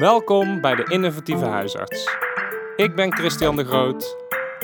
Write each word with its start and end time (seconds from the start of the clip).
Welkom 0.00 0.60
bij 0.60 0.74
de 0.74 0.84
Innovatieve 0.88 1.44
Huisarts. 1.44 2.16
Ik 2.76 2.94
ben 2.94 3.12
Christian 3.12 3.56
de 3.56 3.64
Groot, 3.64 4.16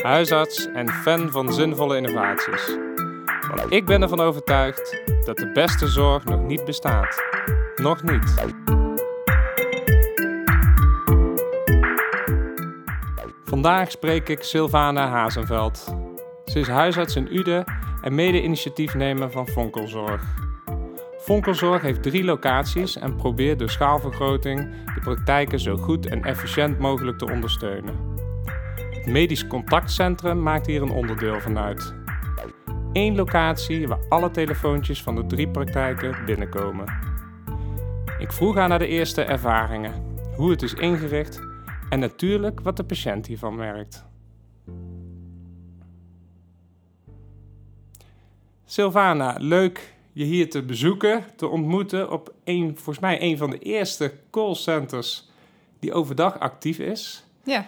huisarts 0.03 0.67
en 0.73 0.89
fan 0.89 1.31
van 1.31 1.53
zinvolle 1.53 1.97
innovaties. 1.97 2.77
Want 3.55 3.73
ik 3.73 3.85
ben 3.85 4.03
ervan 4.03 4.21
overtuigd 4.21 5.03
dat 5.25 5.37
de 5.37 5.53
beste 5.53 5.89
zorg 5.89 6.25
nog 6.25 6.41
niet 6.41 6.65
bestaat. 6.65 7.25
Nog 7.75 8.03
niet. 8.03 8.35
Vandaag 13.45 13.91
spreek 13.91 14.29
ik 14.29 14.43
Sylvana 14.43 15.09
Hazenveld. 15.09 15.95
Ze 16.45 16.59
is 16.59 16.69
huisarts 16.69 17.17
in 17.17 17.37
Uden 17.37 17.65
en 18.03 18.15
mede-initiatiefnemer 18.15 19.31
van 19.31 19.49
Vonkelzorg. 19.49 20.23
Vonkelzorg 21.19 21.83
heeft 21.83 22.03
drie 22.03 22.25
locaties 22.25 22.97
en 22.97 23.17
probeert 23.17 23.59
door 23.59 23.71
schaalvergroting 23.71 24.75
praktijken 25.15 25.61
zo 25.61 25.77
goed 25.77 26.07
en 26.07 26.23
efficiënt 26.23 26.79
mogelijk 26.79 27.19
te 27.19 27.31
ondersteunen. 27.31 27.95
Het 28.91 29.07
Medisch 29.07 29.47
Contactcentrum 29.47 30.43
maakt 30.43 30.67
hier 30.67 30.83
een 30.83 30.91
onderdeel 30.91 31.41
van 31.41 31.59
uit. 31.59 31.95
Eén 32.93 33.15
locatie 33.15 33.89
waar 33.89 33.99
alle 34.09 34.31
telefoontjes 34.31 35.03
van 35.03 35.15
de 35.15 35.27
drie 35.27 35.49
praktijken 35.49 36.25
binnenkomen. 36.25 36.85
Ik 38.19 38.33
vroeg 38.33 38.55
haar 38.55 38.69
naar 38.69 38.79
de 38.79 38.87
eerste 38.87 39.23
ervaringen, 39.23 39.93
hoe 40.37 40.51
het 40.51 40.63
is 40.63 40.75
ingericht 40.75 41.41
en 41.89 41.99
natuurlijk 41.99 42.61
wat 42.61 42.77
de 42.77 42.85
patiënt 42.85 43.27
hiervan 43.27 43.57
merkt. 43.57 44.07
Sylvana, 48.65 49.35
leuk 49.39 49.96
je 50.17 50.25
hier 50.25 50.51
te 50.51 50.63
bezoeken, 50.63 51.25
te 51.35 51.49
ontmoeten 51.49 52.11
op 52.11 52.35
een, 52.45 52.71
volgens 52.75 52.99
mij 52.99 53.23
een 53.23 53.39
van 53.39 53.51
de 53.51 53.59
eerste 53.59 54.13
callcenters 54.31 55.29
die 55.79 55.93
overdag 55.93 56.39
actief 56.39 56.79
is. 56.79 57.25
Ja. 57.45 57.67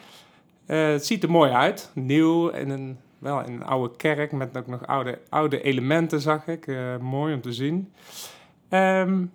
Uh, 0.66 0.88
het 0.88 1.06
ziet 1.06 1.22
er 1.22 1.30
mooi 1.30 1.50
uit, 1.50 1.90
nieuw 1.94 2.50
en 2.50 2.68
een, 2.68 2.98
wel 3.18 3.40
in 3.40 3.52
een 3.52 3.64
oude 3.64 3.96
kerk 3.96 4.32
met 4.32 4.56
ook 4.56 4.66
nog 4.66 4.86
oude, 4.86 5.18
oude 5.28 5.62
elementen, 5.62 6.20
zag 6.20 6.46
ik. 6.46 6.66
Uh, 6.66 6.96
mooi 6.96 7.34
om 7.34 7.40
te 7.40 7.52
zien. 7.52 7.92
Um, 8.70 9.32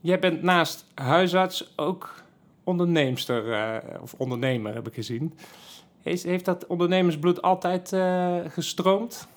jij 0.00 0.18
bent 0.18 0.42
naast 0.42 0.86
huisarts 0.94 1.72
ook 1.76 2.14
onderneemster, 2.62 3.46
uh, 3.46 4.02
of 4.02 4.14
ondernemer 4.16 4.74
heb 4.74 4.86
ik 4.86 4.94
gezien. 4.94 5.34
Heeft, 6.02 6.22
heeft 6.22 6.44
dat 6.44 6.66
ondernemersbloed 6.66 7.42
altijd 7.42 7.96
gestroomd? 8.48 9.28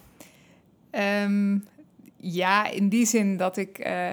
Um, 0.92 1.64
ja, 2.18 2.70
in 2.70 2.90
die 2.90 3.06
zin 3.06 3.38
dat 3.38 3.58
ik 3.58 3.88
uh, 3.88 4.12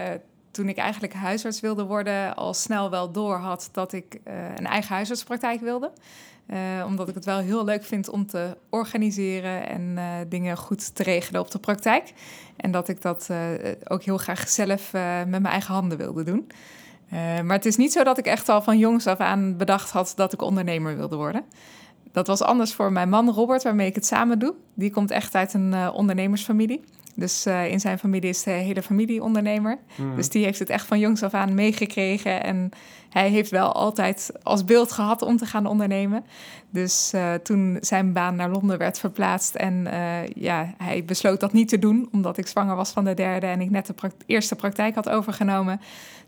toen 0.51 0.69
ik 0.69 0.77
eigenlijk 0.77 1.13
huisarts 1.13 1.61
wilde 1.61 1.85
worden, 1.85 2.37
al 2.37 2.55
snel 2.55 2.91
wel 2.91 3.13
door 3.13 3.37
had 3.37 3.69
dat 3.73 3.93
ik 3.93 4.15
uh, 4.15 4.35
een 4.57 4.67
eigen 4.67 4.95
huisartspraktijk 4.95 5.61
wilde. 5.61 5.93
Uh, 6.47 6.85
omdat 6.87 7.09
ik 7.09 7.15
het 7.15 7.25
wel 7.25 7.39
heel 7.39 7.65
leuk 7.65 7.85
vind 7.85 8.09
om 8.09 8.27
te 8.27 8.57
organiseren 8.71 9.69
en 9.69 9.99
dingen 10.29 10.57
goed 10.57 10.95
te 10.95 11.03
regelen 11.03 11.41
op 11.41 11.51
de 11.51 11.59
praktijk. 11.59 12.13
En 12.57 12.71
dat 12.71 12.89
ik 12.89 13.03
dat 13.03 13.31
ook 13.85 14.03
heel 14.03 14.19
graag 14.19 14.49
zelf 14.49 14.93
met 14.93 15.29
mijn 15.29 15.47
eigen 15.47 15.75
handen 15.75 15.99
wilde 15.99 16.23
doen. 16.23 16.47
maar 17.45 17.57
het 17.57 17.65
is 17.65 17.77
niet 17.77 17.93
zo 17.93 18.05
dat 18.05 18.19
ik 18.19 18.27
echt 18.27 18.49
al 18.49 18.63
van 18.63 18.79
jongs 18.79 19.07
af 19.07 19.19
aan 19.19 19.57
bedacht 19.57 19.91
had 19.91 20.13
dat 20.17 20.33
ik 20.33 20.43
ondernemer 20.43 20.97
wilde 20.97 21.17
worden. 21.17 21.45
Dat 22.13 22.27
was 22.27 22.43
anders 22.43 22.73
voor 22.73 22.93
mijn 22.93 23.09
man 23.09 23.31
Robert, 23.31 23.63
waarmee 23.63 23.89
ik 23.89 23.95
het 23.95 24.07
samen 24.07 24.39
doe. 24.39 24.55
Die 24.75 24.91
komt 24.91 25.11
echt 25.11 25.35
uit 25.35 25.55
een 25.55 25.91
ondernemersfamilie. 25.91 26.81
Dus 27.15 27.47
uh, 27.47 27.71
in 27.71 27.81
zijn 27.81 27.99
familie 27.99 28.29
is 28.29 28.43
de 28.43 28.51
hele 28.51 28.83
familie 28.83 29.23
ondernemer. 29.23 29.79
Mm. 29.97 30.17
Dus 30.17 30.29
die 30.29 30.45
heeft 30.45 30.59
het 30.59 30.71
echt 30.71 30.87
van 30.87 30.99
jongs 30.99 31.23
af 31.23 31.35
aan 31.35 31.55
meegekregen. 31.55 32.43
En 32.43 32.71
hij 33.11 33.29
heeft 33.29 33.51
wel 33.51 33.73
altijd 33.73 34.31
als 34.43 34.65
beeld 34.65 34.93
gehad 34.93 35.23
om 35.23 35.37
te 35.37 35.47
gaan 35.47 35.67
ondernemen. 35.67 36.25
Dus 36.71 37.13
uh, 37.15 37.35
toen 37.35 37.77
zijn 37.81 38.13
baan 38.13 38.37
naar 38.37 38.51
Londen 38.51 38.79
werd 38.79 38.99
verplaatst 38.99 39.55
en 39.55 39.87
uh, 39.87 40.27
ja, 40.27 40.75
hij 40.79 41.05
besloot 41.05 41.41
dat 41.41 41.53
niet 41.53 41.69
te 41.69 41.79
doen, 41.79 42.09
omdat 42.13 42.39
ik 42.39 42.47
zwanger 42.47 42.77
was 42.77 42.91
van 42.91 43.05
de 43.05 43.15
derde 43.15 43.47
en 43.47 43.61
ik 43.61 43.71
net 43.71 43.87
de 43.87 43.93
pra 43.93 44.11
eerste 44.27 44.57
praktijk 44.57 44.95
had 44.95 45.09
overgenomen. 45.09 45.81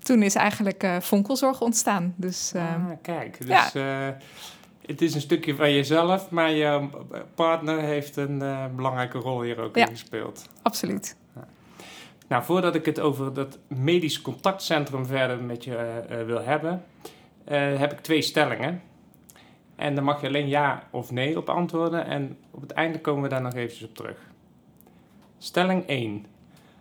Toen 0.02 0.22
is 0.22 0.34
eigenlijk 0.34 0.86
Vonkelzorg 1.00 1.60
ontstaan. 1.60 2.14
Dus, 2.16 2.52
ah, 2.56 2.90
kijk, 3.02 3.38
dus 3.38 3.72
ja 3.72 4.16
het 4.86 5.02
is 5.02 5.14
een 5.14 5.20
stukje 5.20 5.54
van 5.54 5.72
jezelf, 5.72 6.30
maar 6.30 6.50
je 6.50 6.88
partner 7.34 7.80
heeft 7.80 8.16
een 8.16 8.42
uh, 8.42 8.64
belangrijke 8.76 9.18
rol 9.18 9.42
hier 9.42 9.60
ook 9.60 9.76
in 9.76 9.86
gespeeld. 9.86 10.48
Absoluut. 10.62 11.16
Ja. 11.34 11.48
Nou, 12.28 12.44
voordat 12.44 12.74
ik 12.74 12.84
het 12.84 13.00
over 13.00 13.34
dat 13.34 13.58
medisch 13.66 14.22
contactcentrum 14.22 15.06
verder 15.06 15.42
met 15.42 15.64
je 15.64 16.02
uh, 16.10 16.22
wil 16.22 16.42
hebben, 16.42 16.84
uh, 17.48 17.78
heb 17.78 17.92
ik 17.92 18.00
twee 18.00 18.22
stellingen. 18.22 18.82
En 19.76 19.94
dan 19.94 20.04
mag 20.04 20.20
je 20.20 20.26
alleen 20.26 20.48
ja 20.48 20.82
of 20.90 21.10
nee 21.10 21.36
op 21.36 21.48
antwoorden. 21.48 22.06
En 22.06 22.38
op 22.50 22.60
het 22.60 22.70
einde 22.70 23.00
komen 23.00 23.22
we 23.22 23.28
daar 23.28 23.42
nog 23.42 23.54
eventjes 23.54 23.88
op 23.88 23.94
terug. 23.94 24.18
Stelling 25.38 25.86
1. 25.86 26.26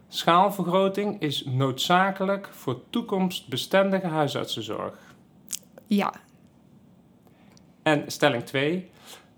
Schaalvergroting 0.07 1.22
is 1.22 1.45
noodzakelijk 1.45 2.49
voor 2.51 2.81
toekomstbestendige 2.89 4.07
huisartsenzorg. 4.07 4.97
Ja. 5.87 6.13
En 7.85 8.03
stelling 8.07 8.44
2. 8.44 8.90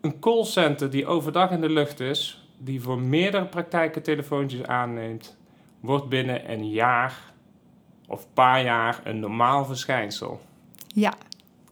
Een 0.02 0.20
callcenter 0.20 0.90
die 0.90 1.06
overdag 1.06 1.52
in 1.52 1.62
de 1.62 1.70
lucht 1.70 2.00
is, 2.00 2.48
die 2.58 2.82
voor 2.82 3.00
meerdere 3.00 3.46
praktijken 3.46 4.04
telefoontjes 4.04 4.64
aanneemt, 4.64 5.38
wordt 5.80 6.10
binnen 6.10 6.52
een 6.52 6.70
jaar 6.70 7.34
of 8.08 8.28
paar 8.34 8.64
jaar 8.64 9.02
een 9.04 9.20
normaal 9.20 9.66
verschijnsel. 9.66 10.42
Ja. 10.88 11.14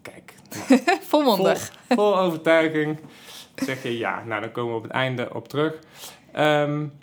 Kijk. 0.01 0.33
Volmondig. 1.09 1.71
Vol, 1.87 1.95
vol 1.95 2.17
overtuiging 2.17 2.99
zeg 3.55 3.83
je 3.83 3.97
ja. 3.97 4.23
Nou, 4.23 4.41
dan 4.41 4.51
komen 4.51 4.71
we 4.71 4.77
op 4.77 4.83
het 4.83 4.91
einde 4.91 5.33
op 5.33 5.47
terug. 5.47 5.79
Um, 6.37 6.93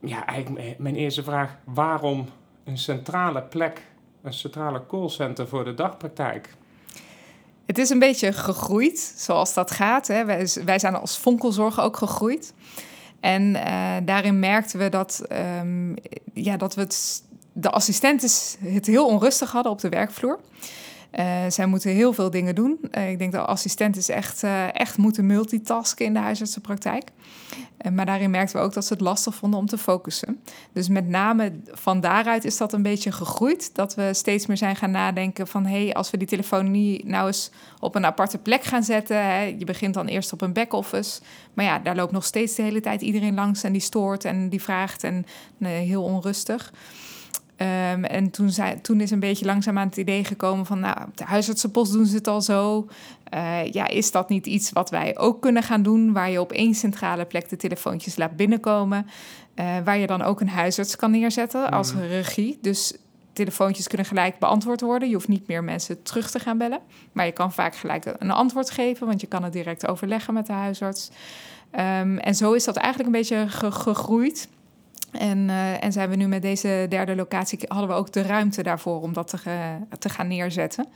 ja, 0.00 0.26
eigenlijk 0.26 0.78
mijn 0.78 0.96
eerste 0.96 1.22
vraag. 1.22 1.56
Waarom 1.64 2.28
een 2.64 2.78
centrale 2.78 3.42
plek, 3.42 3.82
een 4.22 4.32
centrale 4.32 4.86
callcenter 4.86 5.48
voor 5.48 5.64
de 5.64 5.74
dagpraktijk? 5.74 6.58
Het 7.70 7.78
is 7.78 7.90
een 7.90 7.98
beetje 7.98 8.32
gegroeid, 8.32 9.14
zoals 9.16 9.54
dat 9.54 9.70
gaat. 9.70 10.06
Hè. 10.06 10.24
Wij, 10.24 10.48
wij 10.64 10.78
zijn 10.78 10.94
als 10.94 11.18
Vonkelzorg 11.18 11.80
ook 11.80 11.96
gegroeid. 11.96 12.52
En 13.20 13.42
uh, 13.42 13.96
daarin 14.02 14.38
merkten 14.38 14.78
we 14.78 14.88
dat, 14.88 15.22
um, 15.60 15.94
ja, 16.34 16.56
dat 16.56 16.74
we 16.74 16.86
de 17.52 17.70
assistenten 17.70 18.28
het 18.64 18.86
heel 18.86 19.06
onrustig 19.06 19.52
hadden 19.52 19.72
op 19.72 19.80
de 19.80 19.88
werkvloer. 19.88 20.38
Uh, 21.18 21.40
zij 21.48 21.66
moeten 21.66 21.90
heel 21.90 22.12
veel 22.12 22.30
dingen 22.30 22.54
doen. 22.54 22.78
Uh, 22.92 23.10
ik 23.10 23.18
denk 23.18 23.32
dat 23.32 23.46
assistenten 23.46 24.14
echt, 24.14 24.42
uh, 24.42 24.74
echt 24.74 24.96
moeten 24.96 25.26
multitasken 25.26 26.06
in 26.06 26.12
de 26.12 26.18
huisartsenpraktijk. 26.18 27.08
maar 27.92 28.06
daarin 28.06 28.30
merkten 28.30 28.56
we 28.56 28.62
ook 28.62 28.72
dat 28.74 28.84
ze 28.84 28.92
het 28.92 29.02
lastig 29.02 29.34
vonden 29.34 29.60
om 29.60 29.66
te 29.66 29.78
focussen. 29.78 30.40
Dus 30.72 30.88
met 30.88 31.08
name 31.08 31.52
van 31.64 32.00
daaruit 32.00 32.44
is 32.44 32.56
dat 32.56 32.72
een 32.72 32.82
beetje 32.82 33.12
gegroeid. 33.12 33.74
Dat 33.74 33.94
we 33.94 34.14
steeds 34.14 34.46
meer 34.46 34.56
zijn 34.56 34.76
gaan 34.76 34.90
nadenken 34.90 35.46
van... 35.46 35.66
hé, 35.66 35.84
hey, 35.84 35.94
als 35.94 36.10
we 36.10 36.16
die 36.16 36.26
telefonie 36.26 37.06
nou 37.06 37.26
eens 37.26 37.50
op 37.80 37.94
een 37.94 38.06
aparte 38.06 38.38
plek 38.38 38.62
gaan 38.62 38.82
zetten... 38.82 39.16
Hè, 39.16 39.42
je 39.42 39.64
begint 39.64 39.94
dan 39.94 40.06
eerst 40.06 40.32
op 40.32 40.40
een 40.40 40.52
back-office... 40.52 41.20
maar 41.54 41.64
ja, 41.64 41.78
daar 41.78 41.96
loopt 41.96 42.12
nog 42.12 42.24
steeds 42.24 42.54
de 42.54 42.62
hele 42.62 42.80
tijd 42.80 43.00
iedereen 43.00 43.34
langs... 43.34 43.62
en 43.62 43.72
die 43.72 43.80
stoort 43.80 44.24
en 44.24 44.48
die 44.48 44.62
vraagt 44.62 45.04
en 45.04 45.26
heel 45.58 46.02
onrustig... 46.02 46.72
Um, 47.62 48.04
en 48.04 48.30
toen, 48.30 48.50
zei, 48.50 48.80
toen 48.80 49.00
is 49.00 49.10
een 49.10 49.20
beetje 49.20 49.44
langzaam 49.44 49.78
aan 49.78 49.86
het 49.86 49.96
idee 49.96 50.24
gekomen 50.24 50.66
van, 50.66 50.80
nou, 50.80 50.96
op 51.06 51.16
de 51.16 51.24
huisartsenpost 51.24 51.92
doen 51.92 52.06
ze 52.06 52.16
het 52.16 52.26
al 52.26 52.42
zo. 52.42 52.88
Uh, 53.34 53.72
ja, 53.72 53.88
is 53.88 54.10
dat 54.10 54.28
niet 54.28 54.46
iets 54.46 54.72
wat 54.72 54.90
wij 54.90 55.18
ook 55.18 55.40
kunnen 55.40 55.62
gaan 55.62 55.82
doen, 55.82 56.12
waar 56.12 56.30
je 56.30 56.40
op 56.40 56.52
één 56.52 56.74
centrale 56.74 57.24
plek 57.24 57.48
de 57.48 57.56
telefoontjes 57.56 58.16
laat 58.16 58.36
binnenkomen, 58.36 59.06
uh, 59.54 59.64
waar 59.84 59.98
je 59.98 60.06
dan 60.06 60.22
ook 60.22 60.40
een 60.40 60.48
huisarts 60.48 60.96
kan 60.96 61.10
neerzetten 61.10 61.70
als 61.70 61.92
mm. 61.92 62.00
regie. 62.00 62.58
Dus 62.60 62.94
telefoontjes 63.32 63.86
kunnen 63.86 64.06
gelijk 64.06 64.38
beantwoord 64.38 64.80
worden. 64.80 65.08
Je 65.08 65.14
hoeft 65.14 65.28
niet 65.28 65.46
meer 65.46 65.64
mensen 65.64 66.02
terug 66.02 66.30
te 66.30 66.38
gaan 66.38 66.58
bellen, 66.58 66.80
maar 67.12 67.26
je 67.26 67.32
kan 67.32 67.52
vaak 67.52 67.74
gelijk 67.74 68.14
een 68.18 68.30
antwoord 68.30 68.70
geven, 68.70 69.06
want 69.06 69.20
je 69.20 69.26
kan 69.26 69.42
het 69.42 69.52
direct 69.52 69.86
overleggen 69.86 70.34
met 70.34 70.46
de 70.46 70.52
huisarts. 70.52 71.10
Um, 71.72 72.18
en 72.18 72.34
zo 72.34 72.52
is 72.52 72.64
dat 72.64 72.76
eigenlijk 72.76 73.06
een 73.06 73.20
beetje 73.20 73.48
ge 73.48 73.72
gegroeid. 73.72 74.48
En, 75.12 75.38
uh, 75.38 75.84
en 75.84 75.92
zijn 75.92 76.10
we 76.10 76.16
nu 76.16 76.28
met 76.28 76.42
deze 76.42 76.86
derde 76.88 77.16
locatie, 77.16 77.58
hadden 77.68 77.88
we 77.88 77.94
ook 77.94 78.12
de 78.12 78.22
ruimte 78.22 78.62
daarvoor 78.62 79.00
om 79.00 79.12
dat 79.12 79.28
te, 79.28 79.38
te 79.98 80.08
gaan 80.08 80.28
neerzetten. 80.28 80.86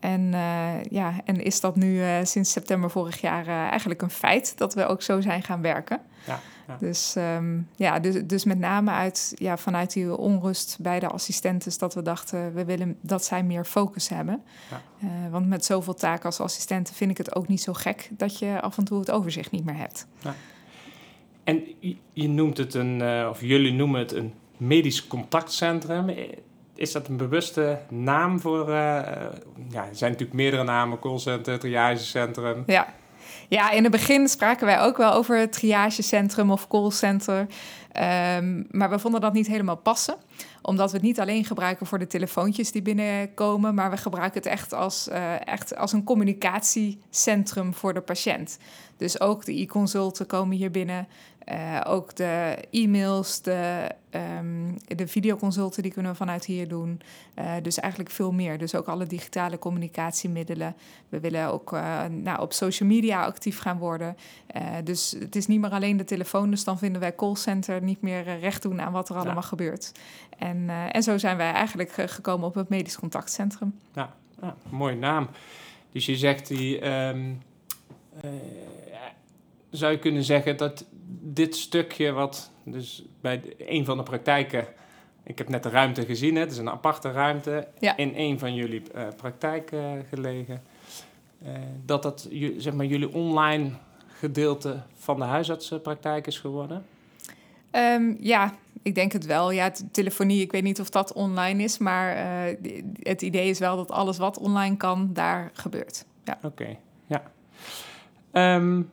En, 0.00 0.20
uh, 0.20 0.82
ja, 0.82 1.14
en 1.24 1.42
is 1.42 1.60
dat 1.60 1.76
nu 1.76 1.94
uh, 1.94 2.16
sinds 2.22 2.52
september 2.52 2.90
vorig 2.90 3.20
jaar 3.20 3.46
eigenlijk 3.70 4.02
een 4.02 4.10
feit 4.10 4.58
dat 4.58 4.74
we 4.74 4.86
ook 4.86 5.02
zo 5.02 5.20
zijn 5.20 5.42
gaan 5.42 5.60
werken. 5.60 6.00
Ja, 6.26 6.40
ja. 6.66 6.76
Dus, 6.80 7.14
um, 7.18 7.68
ja, 7.76 7.98
dus, 7.98 8.24
dus 8.24 8.44
met 8.44 8.58
name 8.58 8.90
uit, 8.90 9.32
ja, 9.34 9.56
vanuit 9.56 9.92
die 9.92 10.16
onrust 10.16 10.76
bij 10.80 11.00
de 11.00 11.08
assistenten 11.08 11.78
dat 11.78 11.94
we 11.94 12.02
dachten, 12.02 12.54
we 12.54 12.64
willen 12.64 12.98
dat 13.00 13.24
zij 13.24 13.42
meer 13.42 13.64
focus 13.64 14.08
hebben. 14.08 14.42
Ja. 14.70 15.30
want 15.30 15.48
met 15.48 15.64
zoveel 15.64 15.94
taken 15.94 16.24
als 16.24 16.40
assistenten 16.40 16.94
vind 16.94 17.10
ik 17.10 17.18
het 17.18 17.34
ook 17.34 17.48
niet 17.48 17.62
zo 17.62 17.72
gek 17.72 18.10
dat 18.12 18.38
je 18.38 18.60
af 18.60 18.78
en 18.78 18.84
toe 18.84 18.98
het 18.98 19.10
overzicht 19.10 19.50
niet 19.50 19.64
meer 19.64 19.76
hebt. 19.76 20.06
Ja. 20.18 20.34
En 21.46 21.64
je 22.12 22.28
noemt 22.28 22.58
het 22.58 22.74
een, 22.74 23.00
uh, 23.00 23.26
of 23.30 23.40
jullie 23.40 23.72
noemen 23.72 24.00
het 24.00 24.12
een 24.12 24.34
medisch 24.56 25.06
contactcentrum. 25.06 26.14
is 26.74 26.92
dat 26.92 27.08
een 27.08 27.16
bewuste 27.16 27.78
naam 27.88 28.40
voor... 28.40 28.68
eh, 28.68 28.74
ja, 29.70 29.86
er 29.86 29.96
zijn 29.96 30.10
natuurlijk 30.10 30.38
meerdere 30.38 30.64
namen, 30.64 30.98
callcenter, 30.98 31.58
triagecentrum. 31.58 32.62
Ja. 32.66 32.94
ja, 33.48 33.70
in 33.70 33.82
het 33.82 33.92
begin 33.92 34.28
spraken 34.28 34.66
wij 34.66 34.80
ook 34.80 34.96
wel 34.96 35.12
over 35.12 35.38
het 35.38 35.52
triagecentrum 35.52 36.50
of 36.50 36.68
callcenter. 36.68 37.46
Ehm, 37.92 38.62
maar 38.70 38.90
we 38.90 38.98
vonden 38.98 39.20
dat 39.20 39.32
niet 39.32 39.46
helemaal 39.46 39.76
passen. 39.76 40.16
Omdat 40.62 40.90
we 40.90 40.96
het 40.96 41.06
niet 41.06 41.20
alleen 41.20 41.44
gebruiken 41.44 41.86
voor 41.86 41.98
de 41.98 42.06
telefoontjes 42.06 42.72
die 42.72 42.82
binnenkomen... 42.82 43.74
maar 43.74 43.90
we 43.90 43.96
gebruiken 43.96 44.42
het 44.42 44.50
echt 44.50 44.72
als, 44.72 45.08
eh, 45.08 45.46
echt 45.46 45.76
als 45.76 45.92
een 45.92 46.04
communicatiecentrum 46.04 47.74
voor 47.74 47.94
de 47.94 48.00
patiënt. 48.00 48.58
Dus 48.96 49.20
ook 49.20 49.44
de 49.44 49.60
e-consulten 49.60 50.26
komen 50.26 50.56
hier 50.56 50.70
binnen... 50.70 51.08
Uh, 51.52 51.80
ook 51.84 52.16
de 52.16 52.58
e-mails, 52.70 53.42
de, 53.42 53.90
um, 54.10 54.76
de 54.86 55.06
videoconsulten, 55.06 55.82
die 55.82 55.92
kunnen 55.92 56.12
we 56.12 56.16
vanuit 56.16 56.44
hier 56.44 56.68
doen. 56.68 57.00
Uh, 57.38 57.52
dus 57.62 57.78
eigenlijk 57.78 58.12
veel 58.12 58.32
meer. 58.32 58.58
Dus 58.58 58.74
ook 58.74 58.86
alle 58.86 59.06
digitale 59.06 59.58
communicatiemiddelen. 59.58 60.74
We 61.08 61.20
willen 61.20 61.52
ook 61.52 61.72
uh, 61.72 62.04
nou, 62.04 62.40
op 62.40 62.52
social 62.52 62.88
media 62.88 63.24
actief 63.24 63.58
gaan 63.58 63.78
worden. 63.78 64.16
dus 64.84 65.16
het 65.18 65.36
is 65.36 65.46
niet 65.46 65.60
meer 65.60 65.70
alleen 65.70 65.96
de 65.96 66.04
telefoon. 66.04 66.50
Dus 66.50 66.64
dan 66.64 66.78
vinden 66.78 67.00
wij 67.00 67.14
callcenter 67.14 67.82
niet 67.82 68.00
meer 68.00 68.38
recht 68.38 68.62
doen 68.62 68.80
aan 68.80 68.92
wat 68.92 69.08
er 69.08 69.16
allemaal 69.16 69.42
gebeurt. 69.42 69.92
En, 70.38 70.70
en 70.90 71.02
zo 71.02 71.18
zijn 71.18 71.36
wij 71.36 71.52
eigenlijk 71.52 71.92
gekomen 71.92 72.46
op 72.46 72.54
het 72.54 72.68
medisch 72.68 72.98
contactcentrum. 72.98 73.74
Ja, 73.94 74.14
ja 74.40 74.56
mooie 74.68 74.96
naam. 74.96 75.28
Dus 75.92 76.06
je 76.06 76.16
zegt 76.16 76.46
die... 76.48 76.90
Um, 76.90 77.42
zou 79.70 79.92
je 79.92 79.98
kunnen 79.98 80.24
zeggen 80.24 80.56
dat 80.56 80.84
dit 81.22 81.56
stukje 81.56 82.12
wat 82.12 82.50
dus 82.64 83.04
bij 83.20 83.40
de, 83.40 83.54
een 83.58 83.84
van 83.84 83.96
de 83.96 84.02
praktijken, 84.02 84.66
ik 85.22 85.38
heb 85.38 85.48
net 85.48 85.62
de 85.62 85.68
ruimte 85.68 86.04
gezien, 86.04 86.34
hè, 86.34 86.40
het 86.40 86.50
is 86.50 86.58
een 86.58 86.70
aparte 86.70 87.10
ruimte 87.10 87.68
ja. 87.78 87.96
in 87.96 88.12
een 88.16 88.38
van 88.38 88.54
jullie 88.54 88.82
uh, 88.94 89.08
praktijken 89.16 90.04
gelegen, 90.08 90.62
uh, 91.46 91.52
dat 91.84 92.02
dat 92.02 92.28
zeg 92.56 92.72
maar 92.72 92.86
jullie 92.86 93.14
online 93.14 93.70
gedeelte 94.06 94.82
van 94.94 95.18
de 95.18 95.24
huisartsenpraktijk 95.24 96.26
is 96.26 96.38
geworden? 96.38 96.84
Um, 97.72 98.16
ja, 98.20 98.54
ik 98.82 98.94
denk 98.94 99.12
het 99.12 99.26
wel. 99.26 99.50
Ja, 99.50 99.72
telefonie, 99.92 100.40
ik 100.40 100.52
weet 100.52 100.62
niet 100.62 100.80
of 100.80 100.90
dat 100.90 101.12
online 101.12 101.62
is, 101.62 101.78
maar 101.78 102.16
uh, 102.16 102.56
het 103.00 103.22
idee 103.22 103.48
is 103.48 103.58
wel 103.58 103.76
dat 103.76 103.90
alles 103.90 104.18
wat 104.18 104.38
online 104.38 104.76
kan, 104.76 105.10
daar 105.12 105.50
gebeurt. 105.52 106.04
Ja. 106.24 106.38
Oké, 106.42 106.46
okay, 106.46 106.78
ja. 107.06 107.22
Um, 108.56 108.90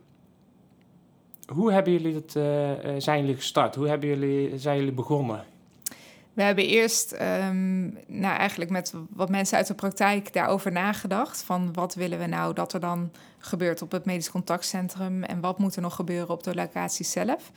hoe 1.45 1.71
hebben 1.71 1.93
jullie 1.93 2.15
het, 2.15 2.35
uh, 2.35 2.43
zijn 2.97 3.19
jullie 3.19 3.35
gestart? 3.35 3.75
Hoe 3.75 3.87
hebben 3.87 4.09
jullie, 4.09 4.57
zijn 4.57 4.77
jullie 4.77 4.93
begonnen? 4.93 5.43
We 6.33 6.43
hebben 6.43 6.65
eerst 6.65 7.11
um, 7.11 7.97
nou, 8.07 8.37
eigenlijk 8.37 8.71
met 8.71 8.93
wat 9.09 9.29
mensen 9.29 9.57
uit 9.57 9.67
de 9.67 9.73
praktijk 9.73 10.33
daarover 10.33 10.71
nagedacht. 10.71 11.43
Van 11.43 11.73
wat 11.73 11.95
willen 11.95 12.19
we 12.19 12.25
nou 12.25 12.53
dat 12.53 12.73
er 12.73 12.79
dan 12.79 13.11
gebeurt 13.37 13.81
op 13.81 13.91
het 13.91 14.05
medisch 14.05 14.31
contactcentrum 14.31 15.23
en 15.23 15.39
wat 15.39 15.59
moet 15.59 15.75
er 15.75 15.81
nog 15.81 15.95
gebeuren 15.95 16.29
op 16.29 16.43
de 16.43 16.55
locatie 16.55 17.05
zelf. 17.05 17.51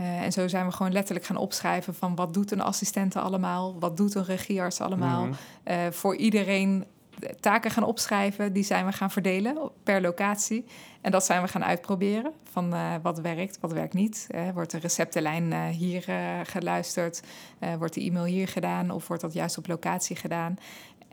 Uh, 0.00 0.22
en 0.22 0.32
zo 0.32 0.48
zijn 0.48 0.66
we 0.66 0.72
gewoon 0.72 0.92
letterlijk 0.92 1.26
gaan 1.26 1.36
opschrijven 1.36 1.94
van 1.94 2.14
wat 2.14 2.34
doet 2.34 2.50
een 2.50 2.60
assistente 2.60 3.20
allemaal, 3.20 3.78
wat 3.78 3.96
doet 3.96 4.14
een 4.14 4.24
regiearts 4.24 4.80
allemaal. 4.80 5.24
Mm 5.24 5.34
-hmm. 5.64 5.76
uh, 5.76 5.90
voor 5.90 6.16
iedereen 6.16 6.84
taken 7.40 7.70
gaan 7.70 7.84
opschrijven, 7.84 8.52
die 8.52 8.62
zijn 8.62 8.86
we 8.86 8.92
gaan 8.92 9.10
verdelen 9.10 9.70
per 9.82 10.00
locatie. 10.00 10.64
En 11.00 11.10
dat 11.10 11.24
zijn 11.24 11.42
we 11.42 11.48
gaan 11.48 11.64
uitproberen. 11.64 12.32
Van 12.52 12.74
uh, 12.74 12.94
wat 13.02 13.20
werkt, 13.20 13.58
wat 13.60 13.72
werkt 13.72 13.94
niet. 13.94 14.26
Uh, 14.30 14.50
wordt 14.54 14.70
de 14.70 14.78
receptenlijn 14.78 15.52
uh, 15.52 15.66
hier 15.66 16.04
geluisterd? 16.42 17.22
wordt 17.78 17.94
de 17.94 18.00
e-mail 18.00 18.24
hier 18.24 18.48
gedaan? 18.48 18.90
Of 18.90 19.08
wordt 19.08 19.22
dat 19.22 19.32
juist 19.32 19.58
op 19.58 19.66
locatie 19.66 20.16
gedaan? 20.16 20.56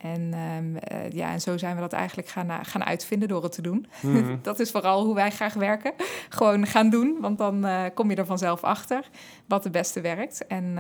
En, 0.02 0.34
um, 0.58 0.78
ja, 1.10 1.32
en 1.32 1.42
zo 1.42 1.58
zijn 1.58 1.76
we 1.76 1.82
dat 1.82 1.94
eigenlijk 1.94 2.28
gaan, 2.28 2.66
gaan 2.66 2.84
uitvinden 2.84 3.28
door 3.28 3.44
het 3.44 3.52
te 3.52 3.62
doen. 3.62 3.88
Mm 4.02 4.16
-hmm. 4.16 4.40
dat 4.50 4.60
is 4.60 4.72
vooral 4.72 5.06
hoe 5.06 5.16
wij 5.16 5.32
graag 5.32 5.54
werken. 5.54 5.94
Gewoon 6.30 6.66
gaan 6.66 6.90
doen, 6.90 7.18
want 7.22 7.38
dan 7.38 7.66
kom 7.94 8.10
je 8.10 8.16
er 8.16 8.26
vanzelf 8.26 8.64
achter 8.64 9.10
wat 9.48 9.64
het 9.64 9.74
beste 9.74 10.02
werkt. 10.02 10.48
En 10.48 10.74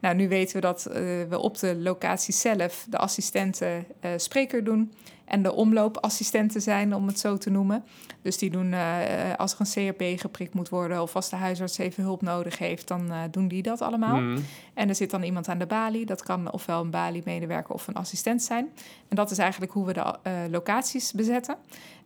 nou, 0.00 0.14
nu 0.14 0.28
weten 0.28 0.54
we 0.54 0.60
dat 0.60 0.82
we 1.28 1.38
op 1.38 1.58
de 1.58 1.76
locatie 1.76 2.34
zelf 2.34 2.86
de 2.88 2.98
assistenten 2.98 3.86
spreker 4.16 4.64
doen 4.64 4.92
en 5.24 5.42
de 5.42 5.52
omloopassistenten 5.52 6.60
zijn, 6.60 6.94
om 6.94 7.06
het 7.06 7.18
zo 7.18 7.38
te 7.38 7.50
noemen. 7.50 7.84
Dus 8.22 8.38
die 8.38 8.50
doen, 8.50 8.72
uh, 8.72 8.98
als 9.36 9.52
er 9.52 9.60
een 9.60 9.92
CRP 9.92 10.20
geprikt 10.20 10.54
moet 10.54 10.68
worden 10.68 11.02
of 11.02 11.16
als 11.16 11.30
de 11.30 11.36
huisarts 11.36 11.78
even 11.78 12.02
hulp 12.02 12.22
nodig 12.22 12.58
heeft, 12.58 12.88
dan 12.88 13.06
uh, 13.10 13.20
doen 13.30 13.48
die 13.48 13.62
dat 13.62 13.82
allemaal. 13.82 14.16
Mm. 14.16 14.44
En 14.74 14.88
er 14.88 14.94
zit 14.94 15.10
dan 15.10 15.22
iemand 15.22 15.48
aan 15.48 15.58
de 15.58 15.66
balie. 15.66 16.06
Dat 16.06 16.22
kan 16.22 16.52
ofwel 16.52 16.80
een 16.80 16.90
balie-medewerker 16.90 17.74
of 17.74 17.86
een 17.86 17.94
assistent 17.94 18.42
zijn. 18.42 18.68
En 19.08 19.16
dat 19.16 19.30
is 19.30 19.38
eigenlijk 19.38 19.72
hoe 19.72 19.86
we 19.86 19.92
de 19.92 20.00
uh, 20.00 20.32
locaties 20.50 21.12
bezetten. 21.12 21.56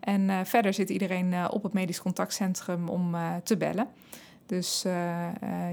En 0.01 0.47
verder 0.47 0.75
zit 0.75 0.91
iedereen 0.91 1.51
op 1.51 1.63
het 1.63 1.73
medisch 1.73 2.03
contactcentrum 2.03 2.89
om 2.89 3.17
te 3.45 3.57
bellen. 3.57 3.89
Dus 4.47 4.85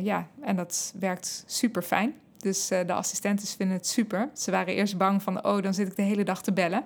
ja, 0.01 0.27
en 0.41 0.55
dat 0.55 0.93
werkt 0.99 1.43
super 1.47 1.81
fijn. 1.81 2.13
Dus 2.37 2.67
de 2.67 2.93
assistenten 2.93 3.47
vinden 3.47 3.77
het 3.77 3.87
super. 3.87 4.29
Ze 4.33 4.51
waren 4.51 4.73
eerst 4.73 4.97
bang 4.97 5.23
van, 5.23 5.45
oh, 5.45 5.61
dan 5.61 5.73
zit 5.73 5.87
ik 5.87 5.95
de 5.95 6.01
hele 6.01 6.23
dag 6.23 6.41
te 6.41 6.53
bellen. 6.53 6.83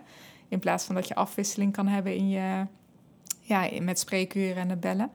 In 0.49 0.59
plaats 0.59 0.85
van 0.85 0.95
dat 0.95 1.07
je 1.07 1.15
afwisseling 1.15 1.73
kan 1.73 1.87
hebben 1.87 2.15
in 2.15 2.29
je, 2.29 2.65
ja, 3.41 3.69
met 3.81 3.99
spreekuren 3.99 4.55
en 4.55 4.69
het 4.69 4.79
bellen. 4.79 5.11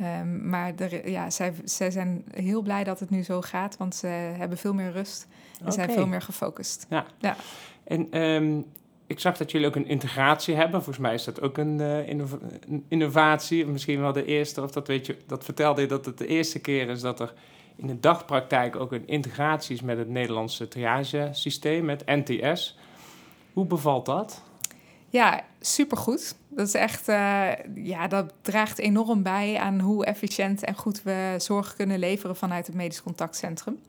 Um, 0.00 0.48
maar 0.48 0.72
er, 0.76 1.10
ja, 1.10 1.30
zij, 1.30 1.54
zij 1.64 1.90
zijn 1.90 2.24
heel 2.30 2.62
blij 2.62 2.84
dat 2.84 3.00
het 3.00 3.10
nu 3.10 3.22
zo 3.22 3.40
gaat, 3.40 3.76
want 3.76 3.94
ze 3.94 4.06
hebben 4.06 4.58
veel 4.58 4.74
meer 4.74 4.92
rust 4.92 5.26
en 5.52 5.60
okay. 5.60 5.72
zijn 5.72 5.90
veel 5.90 6.06
meer 6.06 6.22
gefocust. 6.22 6.86
Ja. 6.88 7.06
ja. 7.18 7.36
En 7.84 8.20
um, 8.20 8.64
ik 9.06 9.20
zag 9.20 9.36
dat 9.36 9.50
jullie 9.50 9.66
ook 9.66 9.76
een 9.76 9.86
integratie 9.86 10.54
hebben. 10.54 10.82
Volgens 10.82 10.98
mij 10.98 11.14
is 11.14 11.24
dat 11.24 11.40
ook 11.40 11.58
een, 11.58 11.78
uh, 11.78 12.08
innov 12.08 12.32
een 12.68 12.84
innovatie. 12.88 13.66
Misschien 13.66 14.00
wel 14.00 14.12
de 14.12 14.24
eerste, 14.24 14.62
of 14.62 14.70
dat 14.70 14.86
weet 14.86 15.06
je, 15.06 15.16
dat 15.26 15.44
vertelde 15.44 15.80
je 15.80 15.86
dat 15.86 16.04
het 16.04 16.18
de 16.18 16.26
eerste 16.26 16.58
keer 16.58 16.88
is 16.88 17.00
dat 17.00 17.20
er 17.20 17.32
in 17.76 17.86
de 17.86 18.00
dagpraktijk 18.00 18.76
ook 18.76 18.92
een 18.92 19.06
integratie 19.06 19.74
is 19.74 19.82
met 19.82 19.98
het 19.98 20.08
Nederlandse 20.08 20.68
triagesysteem, 20.68 21.84
met 21.84 22.06
NTS. 22.06 22.78
Hoe 23.52 23.66
bevalt 23.66 24.06
dat? 24.06 24.42
Ja, 25.14 25.44
supergoed. 25.60 26.34
Dat 26.48 26.66
is 26.66 26.74
echt, 26.74 27.08
uh, 27.08 27.48
ja, 27.74 28.08
dat 28.08 28.32
draagt 28.42 28.78
enorm 28.78 29.22
bij 29.22 29.58
aan 29.58 29.80
hoe 29.80 30.04
efficiënt 30.04 30.64
en 30.64 30.74
goed 30.74 31.02
we 31.02 31.34
zorg 31.38 31.76
kunnen 31.76 31.98
leveren 31.98 32.36
vanuit 32.36 32.66
het 32.66 32.76
medisch 32.76 33.02
contactcentrum. 33.02 33.80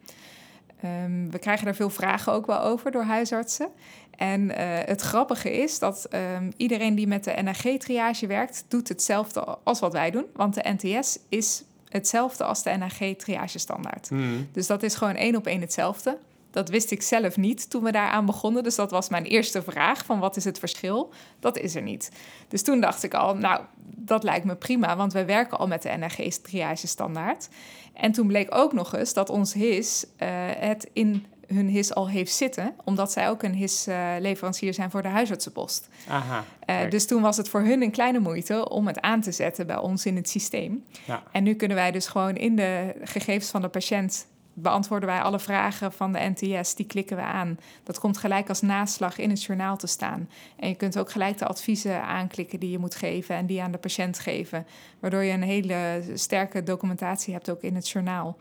Um, 0.83 1.31
we 1.31 1.39
krijgen 1.39 1.65
daar 1.65 1.75
veel 1.75 1.89
vragen 1.89 2.33
ook 2.33 2.45
wel 2.45 2.61
over 2.61 2.91
door 2.91 3.03
huisartsen. 3.03 3.69
En 4.15 4.41
uh, 4.41 4.55
het 4.85 5.01
grappige 5.01 5.51
is 5.51 5.79
dat 5.79 6.07
um, 6.13 6.51
iedereen 6.57 6.95
die 6.95 7.07
met 7.07 7.23
de 7.23 7.41
NAG-triage 7.41 8.27
werkt, 8.27 8.65
doet 8.67 8.87
hetzelfde 8.87 9.57
als 9.63 9.79
wat 9.79 9.93
wij 9.93 10.11
doen. 10.11 10.25
Want 10.33 10.53
de 10.53 10.75
NTS 10.77 11.19
is 11.29 11.63
hetzelfde 11.89 12.43
als 12.43 12.63
de 12.63 12.77
NAG-triage-standaard. 12.77 14.09
Mm. 14.09 14.47
Dus 14.51 14.67
dat 14.67 14.83
is 14.83 14.95
gewoon 14.95 15.15
één 15.15 15.35
op 15.35 15.47
één 15.47 15.61
hetzelfde. 15.61 16.17
Dat 16.55 16.69
wist 16.69 16.91
ik 16.91 17.01
zelf 17.01 17.37
niet 17.37 17.69
toen 17.69 17.83
we 17.83 17.91
daaraan 17.91 18.25
begonnen. 18.25 18.63
Dus 18.63 18.75
dat 18.75 18.91
was 18.91 19.09
mijn 19.09 19.23
eerste 19.23 19.61
vraag: 19.61 20.05
van 20.05 20.19
wat 20.19 20.35
is 20.35 20.43
het 20.43 20.59
verschil? 20.59 21.13
Dat 21.39 21.57
is 21.57 21.75
er 21.75 21.81
niet. 21.81 22.11
Dus 22.47 22.63
toen 22.63 22.81
dacht 22.81 23.03
ik 23.03 23.13
al, 23.13 23.35
nou, 23.35 23.61
dat 23.95 24.23
lijkt 24.23 24.45
me 24.45 24.55
prima, 24.55 24.95
want 24.95 25.13
wij 25.13 25.25
werken 25.25 25.57
al 25.57 25.67
met 25.67 25.81
de 25.81 25.89
NRG 25.89 26.37
triage 26.37 26.87
standaard. 26.87 27.49
En 27.93 28.11
toen 28.11 28.27
bleek 28.27 28.55
ook 28.55 28.73
nog 28.73 28.95
eens 28.95 29.13
dat 29.13 29.29
ons 29.29 29.53
HIS 29.53 30.05
uh, 30.05 30.27
het 30.57 30.89
in 30.93 31.25
hun 31.47 31.67
HIS 31.67 31.93
al 31.93 32.09
heeft 32.09 32.33
zitten, 32.33 32.73
omdat 32.83 33.11
zij 33.11 33.29
ook 33.29 33.43
een 33.43 33.53
HIS-leverancier 33.53 34.69
uh, 34.69 34.75
zijn 34.75 34.91
voor 34.91 35.01
de 35.01 35.07
huisartsenpost. 35.07 35.89
Aha, 36.07 36.43
uh, 36.69 36.89
dus 36.89 37.07
toen 37.07 37.21
was 37.21 37.37
het 37.37 37.49
voor 37.49 37.61
hun 37.61 37.81
een 37.81 37.91
kleine 37.91 38.19
moeite 38.19 38.69
om 38.69 38.87
het 38.87 39.01
aan 39.01 39.21
te 39.21 39.31
zetten 39.31 39.67
bij 39.67 39.77
ons 39.77 40.05
in 40.05 40.15
het 40.15 40.29
systeem. 40.29 40.83
Ja. 41.05 41.23
En 41.31 41.43
nu 41.43 41.53
kunnen 41.53 41.77
wij 41.77 41.91
dus 41.91 42.07
gewoon 42.07 42.35
in 42.35 42.55
de 42.55 42.95
gegevens 43.03 43.49
van 43.49 43.61
de 43.61 43.69
patiënt 43.69 44.27
beantwoorden 44.57 45.09
wij 45.09 45.21
alle 45.21 45.39
vragen 45.39 45.91
van 45.91 46.11
de 46.11 46.33
NTS. 46.35 46.75
Die 46.75 46.85
klikken 46.85 47.17
we 47.17 47.23
aan. 47.23 47.59
Dat 47.83 47.99
komt 47.99 48.17
gelijk 48.17 48.49
als 48.49 48.61
naslag 48.61 49.17
in 49.17 49.29
het 49.29 49.43
journaal 49.43 49.77
te 49.77 49.87
staan. 49.87 50.29
En 50.55 50.67
je 50.67 50.75
kunt 50.75 50.97
ook 50.97 51.11
gelijk 51.11 51.37
de 51.37 51.45
adviezen 51.45 52.03
aanklikken 52.03 52.59
die 52.59 52.71
je 52.71 52.79
moet 52.79 52.95
geven 52.95 53.35
en 53.35 53.45
die 53.45 53.61
aan 53.61 53.71
de 53.71 53.77
patiënt 53.77 54.19
geven. 54.19 54.65
Waardoor 54.99 55.23
je 55.23 55.33
een 55.33 55.43
hele 55.43 56.03
sterke 56.13 56.63
documentatie 56.63 57.33
hebt 57.33 57.49
ook 57.49 57.61
in 57.61 57.75
het 57.75 57.89
journaal. 57.89 58.37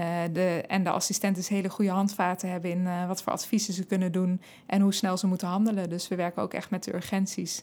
Uh, 0.00 0.06
de, 0.32 0.64
en 0.66 0.84
de 0.84 0.90
assistenten 0.90 1.44
hele 1.48 1.68
goede 1.68 1.90
handvaten 1.90 2.50
hebben 2.50 2.70
in 2.70 2.80
uh, 2.80 3.06
wat 3.06 3.22
voor 3.22 3.32
adviezen 3.32 3.74
ze 3.74 3.84
kunnen 3.84 4.12
doen 4.12 4.40
en 4.66 4.80
hoe 4.80 4.94
snel 4.94 5.16
ze 5.16 5.26
moeten 5.26 5.48
handelen. 5.48 5.88
Dus 5.88 6.08
we 6.08 6.14
werken 6.14 6.42
ook 6.42 6.54
echt 6.54 6.70
met 6.70 6.84
de 6.84 6.94
urgenties. 6.94 7.62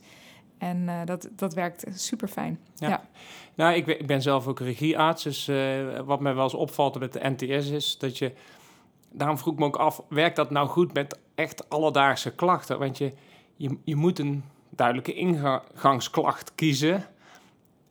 En 0.65 0.81
uh, 0.81 0.99
dat, 1.05 1.29
dat 1.31 1.53
werkt 1.53 1.85
super 1.93 2.27
fijn. 2.27 2.59
Ja. 2.75 2.89
ja. 2.89 3.01
Nou, 3.55 3.75
ik, 3.75 3.87
ik, 3.87 4.07
ben 4.07 4.21
zelf 4.21 4.47
ook 4.47 4.59
regiearts. 4.59 5.23
Dus 5.23 5.47
uh, 5.47 5.99
wat 5.99 6.19
mij 6.19 6.35
wel 6.35 6.43
eens 6.43 6.53
opvalt 6.53 6.99
met 6.99 7.13
de 7.13 7.29
NTS 7.29 7.69
is 7.69 7.97
dat 7.97 8.17
je. 8.17 8.31
Daarom 9.11 9.37
vroeg 9.37 9.53
ik 9.53 9.59
me 9.59 9.65
ook 9.65 9.75
af: 9.75 10.01
werkt 10.09 10.35
dat 10.35 10.49
nou 10.49 10.67
goed 10.67 10.93
met 10.93 11.19
echt 11.35 11.69
alledaagse 11.69 12.35
klachten? 12.35 12.79
Want 12.79 12.97
je, 12.97 13.13
je, 13.55 13.77
je 13.83 13.95
moet 13.95 14.19
een 14.19 14.43
duidelijke 14.69 15.13
ingangsklacht 15.13 16.55
kiezen. 16.55 17.05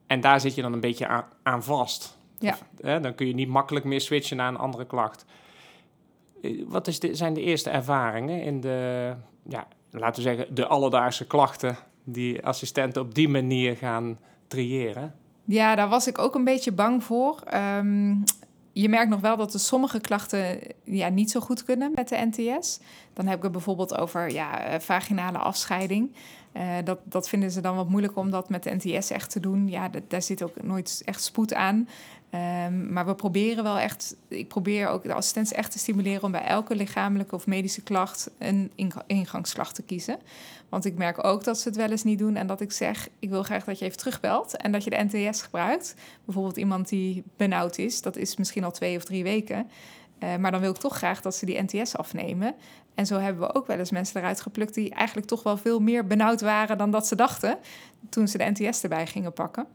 En 0.06 0.20
daar 0.20 0.40
zit 0.40 0.54
je 0.54 0.62
dan 0.62 0.72
een 0.72 0.80
beetje 0.80 1.06
aan, 1.06 1.24
aan 1.42 1.62
vast. 1.62 2.18
Ja. 2.38 2.52
Of, 2.52 2.64
hè, 2.80 3.00
dan 3.00 3.14
kun 3.14 3.26
je 3.26 3.34
niet 3.34 3.48
makkelijk 3.48 3.84
meer 3.84 4.00
switchen 4.00 4.36
naar 4.36 4.48
een 4.48 4.56
andere 4.56 4.86
klacht. 4.86 5.24
wat 6.66 6.86
is 6.86 7.00
de, 7.00 7.14
zijn 7.14 7.34
de 7.34 7.42
eerste 7.42 7.70
ervaringen 7.70 8.42
in 8.42 8.60
de, 8.60 9.12
ja, 9.48 9.66
laten 9.90 10.22
we 10.22 10.28
zeggen, 10.28 10.54
de 10.54 10.66
alledaagse 10.66 11.26
klachten 11.26 11.76
die 12.04 12.44
assistenten 12.44 13.02
op 13.02 13.14
die 13.14 13.28
manier 13.28 13.76
gaan 13.76 14.18
triëren? 14.46 15.14
Ja, 15.44 15.74
daar 15.74 15.88
was 15.88 16.06
ik 16.06 16.18
ook 16.18 16.34
een 16.34 16.44
beetje 16.44 16.72
bang 16.72 17.04
voor. 17.04 17.42
Ehm, 17.46 18.14
je 18.72 18.88
merkt 18.88 19.10
nog 19.10 19.20
wel 19.20 19.36
dat 19.36 19.54
er 19.54 19.60
sommige 19.60 20.00
klachten 20.00 20.58
ja, 20.84 21.08
niet 21.08 21.30
zo 21.30 21.40
goed 21.40 21.64
kunnen 21.64 21.92
met 21.94 22.08
de 22.08 22.28
NTS. 22.30 22.80
Dan 23.12 23.26
heb 23.26 23.36
ik 23.36 23.42
het 23.42 23.52
bijvoorbeeld 23.52 23.98
over 23.98 24.32
ja, 24.32 24.64
eh, 24.64 24.80
vaginale 24.80 25.38
afscheiding. 25.38 26.12
Uh, 26.56 26.62
dat, 26.84 26.98
dat 27.04 27.28
vinden 27.28 27.50
ze 27.50 27.60
dan 27.60 27.76
wat 27.76 27.88
moeilijk 27.88 28.16
om 28.16 28.30
dat 28.30 28.48
met 28.48 28.62
de 28.62 28.74
NTS 28.74 29.10
echt 29.10 29.30
te 29.30 29.40
doen. 29.40 29.68
Ja, 29.68 29.90
daar 30.08 30.22
zit 30.22 30.42
ook 30.42 30.62
nooit 30.62 31.02
echt 31.04 31.24
spoed 31.24 31.54
aan. 31.54 31.88
Um, 32.34 32.92
maar 32.92 33.06
we 33.06 33.14
proberen 33.14 33.64
wel 33.64 33.78
echt, 33.78 34.16
ik 34.28 34.48
probeer 34.48 34.88
ook 34.88 35.02
de 35.02 35.14
assistenten 35.14 35.56
echt 35.56 35.72
te 35.72 35.78
stimuleren 35.78 36.22
om 36.22 36.30
bij 36.30 36.44
elke 36.44 36.74
lichamelijke 36.74 37.34
of 37.34 37.46
medische 37.46 37.82
klacht 37.82 38.30
een 38.38 38.72
ingangsklacht 39.06 39.74
te 39.74 39.82
kiezen. 39.82 40.18
Want 40.68 40.84
ik 40.84 40.96
merk 40.96 41.24
ook 41.24 41.44
dat 41.44 41.58
ze 41.58 41.68
het 41.68 41.76
wel 41.76 41.90
eens 41.90 42.02
niet 42.02 42.18
doen 42.18 42.36
en 42.36 42.46
dat 42.46 42.60
ik 42.60 42.72
zeg, 42.72 43.08
ik 43.18 43.30
wil 43.30 43.42
graag 43.42 43.64
dat 43.64 43.78
je 43.78 43.84
even 43.84 43.98
terugbelt 43.98 44.56
en 44.56 44.72
dat 44.72 44.84
je 44.84 44.90
de 44.90 45.06
NTS 45.10 45.42
gebruikt. 45.42 45.94
Bijvoorbeeld 46.24 46.56
iemand 46.56 46.88
die 46.88 47.22
benauwd 47.36 47.78
is, 47.78 48.02
dat 48.02 48.16
is 48.16 48.36
misschien 48.36 48.64
al 48.64 48.72
twee 48.72 48.96
of 48.96 49.04
drie 49.04 49.22
weken. 49.22 49.70
Uh, 50.18 50.36
maar 50.36 50.50
dan 50.50 50.60
wil 50.60 50.70
ik 50.70 50.76
toch 50.76 50.96
graag 50.96 51.20
dat 51.20 51.34
ze 51.34 51.46
die 51.46 51.62
NTS 51.62 51.96
afnemen. 51.96 52.54
En 52.94 53.06
zo 53.06 53.18
hebben 53.18 53.46
we 53.46 53.54
ook 53.54 53.66
wel 53.66 53.78
eens 53.78 53.90
mensen 53.90 54.20
eruit 54.20 54.40
geplukt 54.40 54.74
die 54.74 54.90
eigenlijk 54.90 55.26
toch 55.26 55.42
wel 55.42 55.56
veel 55.56 55.80
meer 55.80 56.06
benauwd 56.06 56.40
waren 56.40 56.78
dan 56.78 56.90
dat 56.90 57.06
ze 57.06 57.16
dachten 57.16 57.58
toen 58.08 58.28
ze 58.28 58.38
de 58.38 58.50
NTS 58.50 58.82
erbij 58.82 59.06
gingen 59.06 59.32
pakken. 59.32 59.66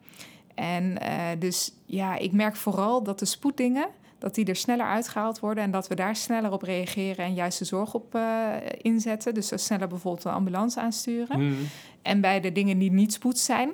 En 0.60 0.98
uh, 1.02 1.26
dus 1.40 1.72
ja, 1.86 2.18
ik 2.18 2.32
merk 2.32 2.56
vooral 2.56 3.04
dat 3.04 3.20
de 3.20 3.26
spoeddingen, 3.26 3.88
dat 4.18 4.36
die 4.36 4.46
er 4.46 4.56
sneller 4.56 4.86
uitgehaald 4.86 5.40
worden 5.40 5.64
en 5.64 5.72
dat 5.72 5.88
we 5.88 5.96
daar 5.96 6.16
sneller 6.16 6.52
op 6.52 6.62
reageren 6.62 7.26
en 7.26 7.34
juist 7.34 7.60
de 7.60 7.66
zorg 7.66 7.94
op 7.94 8.16
uh, 8.16 8.48
inzetten. 8.82 9.34
Dus 9.34 9.52
sneller 9.56 9.88
bijvoorbeeld 9.88 10.26
een 10.26 10.32
ambulance 10.32 10.80
aansturen. 10.80 11.40
Mm. 11.40 11.58
En 12.02 12.22
bij 12.22 12.40
de 12.40 12.52
dingen 12.52 12.78
die 12.78 12.92
niet 12.92 13.14
spoed 13.14 13.38
zijn, 13.38 13.72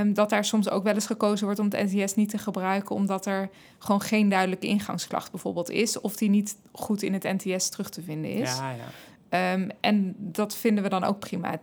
um, 0.00 0.14
dat 0.14 0.30
daar 0.30 0.44
soms 0.44 0.70
ook 0.70 0.84
wel 0.84 0.94
eens 0.94 1.06
gekozen 1.06 1.44
wordt 1.44 1.60
om 1.60 1.68
het 1.70 1.92
NTS 1.92 2.14
niet 2.14 2.30
te 2.30 2.38
gebruiken, 2.38 2.94
omdat 2.94 3.26
er 3.26 3.50
gewoon 3.78 4.00
geen 4.00 4.28
duidelijke 4.28 4.66
ingangsklacht 4.66 5.30
bijvoorbeeld 5.30 5.70
is, 5.70 6.00
of 6.00 6.16
die 6.16 6.30
niet 6.30 6.56
goed 6.72 7.02
in 7.02 7.12
het 7.12 7.22
NTS 7.22 7.68
terug 7.68 7.90
te 7.90 8.02
vinden 8.02 8.30
is. 8.30 8.56
Ja, 8.56 8.70
ja. 8.70 8.84
Um, 9.30 9.68
en 9.80 10.14
dat 10.18 10.56
vinden 10.56 10.84
we 10.84 10.90
dan 10.90 11.04
ook 11.04 11.18
prima. 11.18 11.58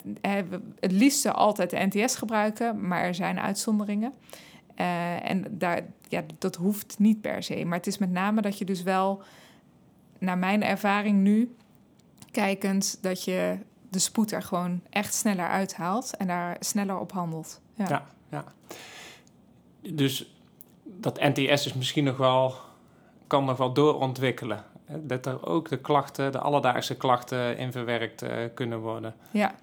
Het 0.80 0.92
liefste 0.92 1.32
altijd 1.32 1.70
de 1.70 1.88
NTS 1.90 2.16
gebruiken, 2.16 2.88
maar 2.88 3.04
er 3.04 3.16
zijn 3.16 3.40
uitzonderingen. 3.40 4.14
Uh, 4.76 5.30
en 5.30 5.46
daar, 5.50 5.82
ja, 6.08 6.24
dat 6.38 6.56
hoeft 6.56 6.96
niet 7.00 7.22
per 7.22 7.44
se. 7.44 7.66
Maar 7.66 7.78
het 7.78 7.88
is 7.88 7.98
met 7.98 8.12
name 8.12 8.42
dat 8.42 8.58
je 8.58 8.66
dus 8.66 8.84
wel, 8.84 9.22
naar 10.20 10.38
mijn 10.38 10.64
ervaring 10.64 11.18
nu, 11.18 11.56
kijkend, 12.32 12.98
dat 13.02 13.24
je 13.24 13.58
de 13.90 14.00
spoed 14.00 14.32
er 14.32 14.42
gewoon 14.42 14.82
echt 14.90 15.14
sneller 15.14 15.48
uithaalt 15.48 16.18
en 16.18 16.28
daar 16.28 16.56
sneller 16.60 17.00
op 17.00 17.12
handelt. 17.12 17.62
Ja, 17.74 17.86
ja. 17.90 18.06
ja. 18.30 18.44
Dus 19.94 20.36
dat 20.84 21.20
NTS 21.22 21.66
is 21.66 21.74
misschien 21.74 22.04
nog 22.04 22.18
wel, 22.18 22.56
kan 23.28 23.46
nog 23.46 23.58
wel 23.58 23.74
doorontwikkelen. 23.74 24.64
Dat 24.88 25.26
er 25.26 25.46
ook 25.46 25.70
de 25.70 25.78
klachten, 25.78 26.32
de 26.32 26.40
alledaagse 26.40 26.96
klachten 26.96 27.58
in 27.58 27.72
verwerkt 27.72 28.24
uh, 28.24 28.30
kunnen 28.54 28.80
worden. 28.80 29.16
Ja, 29.32 29.56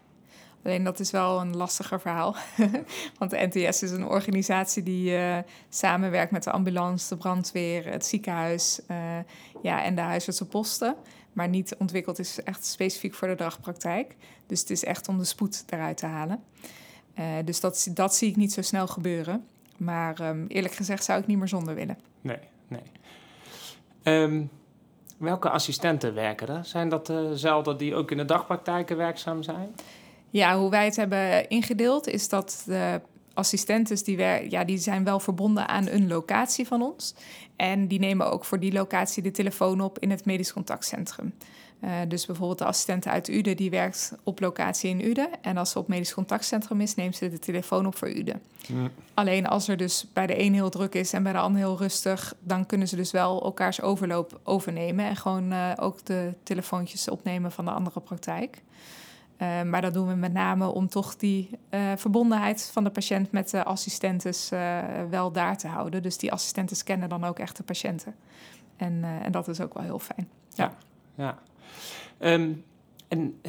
alleen 0.64 0.84
dat 0.84 1.00
is 1.00 1.10
wel 1.10 1.40
een 1.40 1.56
lastiger 1.56 2.00
verhaal. 2.00 2.36
Want 3.18 3.30
de 3.30 3.48
NTS 3.50 3.82
is 3.82 3.90
een 3.90 4.06
organisatie 4.06 4.82
die 4.82 5.10
uh, 5.10 5.38
samenwerkt 5.68 6.32
met 6.32 6.42
de 6.42 6.50
ambulance, 6.50 7.08
de 7.08 7.16
brandweer, 7.16 7.90
het 7.90 8.06
ziekenhuis 8.06 8.80
uh, 8.90 8.96
ja, 9.62 9.82
en 9.84 9.94
de 9.94 10.00
huisartsen 10.00 10.48
posten. 10.48 10.96
Maar 11.32 11.48
niet 11.48 11.76
ontwikkeld 11.78 12.18
is 12.18 12.42
echt 12.42 12.66
specifiek 12.66 13.14
voor 13.14 13.28
de 13.28 13.34
dagpraktijk. 13.34 14.16
Dus 14.46 14.60
het 14.60 14.70
is 14.70 14.84
echt 14.84 15.08
om 15.08 15.18
de 15.18 15.24
spoed 15.24 15.64
eruit 15.66 15.96
te 15.96 16.06
halen. 16.06 16.42
dus 17.44 17.60
dat, 17.60 17.88
dat 17.90 18.14
zie 18.14 18.30
ik 18.30 18.36
niet 18.36 18.52
zo 18.52 18.62
snel 18.62 18.86
gebeuren. 18.86 19.44
Maar 19.76 20.28
um, 20.28 20.46
eerlijk 20.46 20.74
gezegd 20.74 21.04
zou 21.04 21.20
ik 21.20 21.26
niet 21.26 21.38
meer 21.38 21.48
zonder 21.48 21.74
willen. 21.74 21.98
Nee, 22.20 22.38
nee. 22.68 22.82
Um, 24.02 24.50
Welke 25.16 25.50
assistenten 25.50 26.14
werken 26.14 26.48
er? 26.48 26.64
Zijn 26.64 26.88
dat 26.88 27.06
dezelfde 27.06 27.76
die 27.76 27.94
ook 27.94 28.10
in 28.10 28.16
de 28.16 28.24
dagpraktijken 28.24 28.96
werkzaam 28.96 29.42
zijn? 29.42 29.74
Ja, 30.30 30.58
hoe 30.58 30.70
wij 30.70 30.84
het 30.84 30.96
hebben 30.96 31.48
ingedeeld 31.48 32.06
is 32.06 32.28
dat 32.28 32.62
de 32.66 33.00
assistenten 33.34 34.04
die, 34.04 34.18
ja, 34.50 34.64
die 34.64 34.78
zijn 34.78 35.04
wel 35.04 35.20
verbonden 35.20 35.68
aan 35.68 35.88
een 35.88 36.08
locatie 36.08 36.66
van 36.66 36.82
ons. 36.82 37.14
En 37.56 37.88
die 37.88 37.98
nemen 37.98 38.32
ook 38.32 38.44
voor 38.44 38.60
die 38.60 38.72
locatie 38.72 39.22
de 39.22 39.30
telefoon 39.30 39.80
op 39.80 39.98
in 39.98 40.10
het 40.10 40.24
medisch 40.24 40.52
contactcentrum. 40.52 41.34
Uh, 41.80 41.90
dus 42.08 42.26
bijvoorbeeld 42.26 42.58
de 42.58 42.64
assistente 42.64 43.08
uit 43.08 43.28
Uden, 43.28 43.56
die 43.56 43.70
werkt 43.70 44.16
op 44.22 44.40
locatie 44.40 44.90
in 44.90 45.04
Uden. 45.04 45.28
En 45.42 45.56
als 45.56 45.70
ze 45.70 45.78
op 45.78 45.88
medisch 45.88 46.14
contactcentrum 46.14 46.80
is, 46.80 46.94
neemt 46.94 47.16
ze 47.16 47.30
de 47.30 47.38
telefoon 47.38 47.86
op 47.86 47.96
voor 47.96 48.08
Uden. 48.08 48.42
Alleen 49.14 49.46
als 49.46 49.68
er 49.68 49.76
dus 49.76 50.06
bij 50.12 50.26
de 50.26 50.40
een 50.40 50.54
heel 50.54 50.70
druk 50.70 50.94
is 50.94 51.12
en 51.12 51.22
bij 51.22 51.32
de 51.32 51.38
ander 51.38 51.60
heel 51.60 51.78
rustig, 51.78 52.34
dan 52.40 52.66
kunnen 52.66 52.88
ze 52.88 52.96
dus 52.96 53.10
wel 53.10 53.42
elkaars 53.42 53.80
overloop 53.80 54.40
overnemen. 54.42 55.04
En 55.04 55.16
gewoon 55.16 55.52
uh, 55.52 55.72
ook 55.76 56.04
de 56.04 56.34
telefoontjes 56.42 57.08
opnemen 57.08 57.52
van 57.52 57.64
de 57.64 57.70
andere 57.70 58.00
praktijk. 58.00 58.62
Uh, 59.38 59.62
maar 59.62 59.82
dat 59.82 59.94
doen 59.94 60.08
we 60.08 60.14
met 60.14 60.32
name 60.32 60.66
om 60.66 60.88
toch 60.88 61.16
die 61.16 61.50
verbondenheid 61.96 62.70
van 62.72 62.84
de 62.84 62.90
patiënt 62.90 63.32
met 63.32 63.50
de 63.50 63.64
assistentes 63.64 64.50
wel 65.10 65.32
daar 65.32 65.58
te 65.58 65.68
houden. 65.68 66.02
Dus 66.02 66.18
die 66.18 66.32
assistentes 66.32 66.82
kennen 66.82 67.08
dan 67.08 67.24
ook 67.24 67.38
echt 67.38 67.56
de 67.56 67.62
patiënten. 67.62 68.14
En, 68.76 69.04
en 69.22 69.32
dat 69.32 69.48
is 69.48 69.60
ook 69.60 69.74
wel 69.74 69.82
heel 69.82 69.98
fijn. 69.98 70.28
Ja, 70.54 70.72
ja. 71.14 71.38
Um, 72.20 72.64
en 73.08 73.40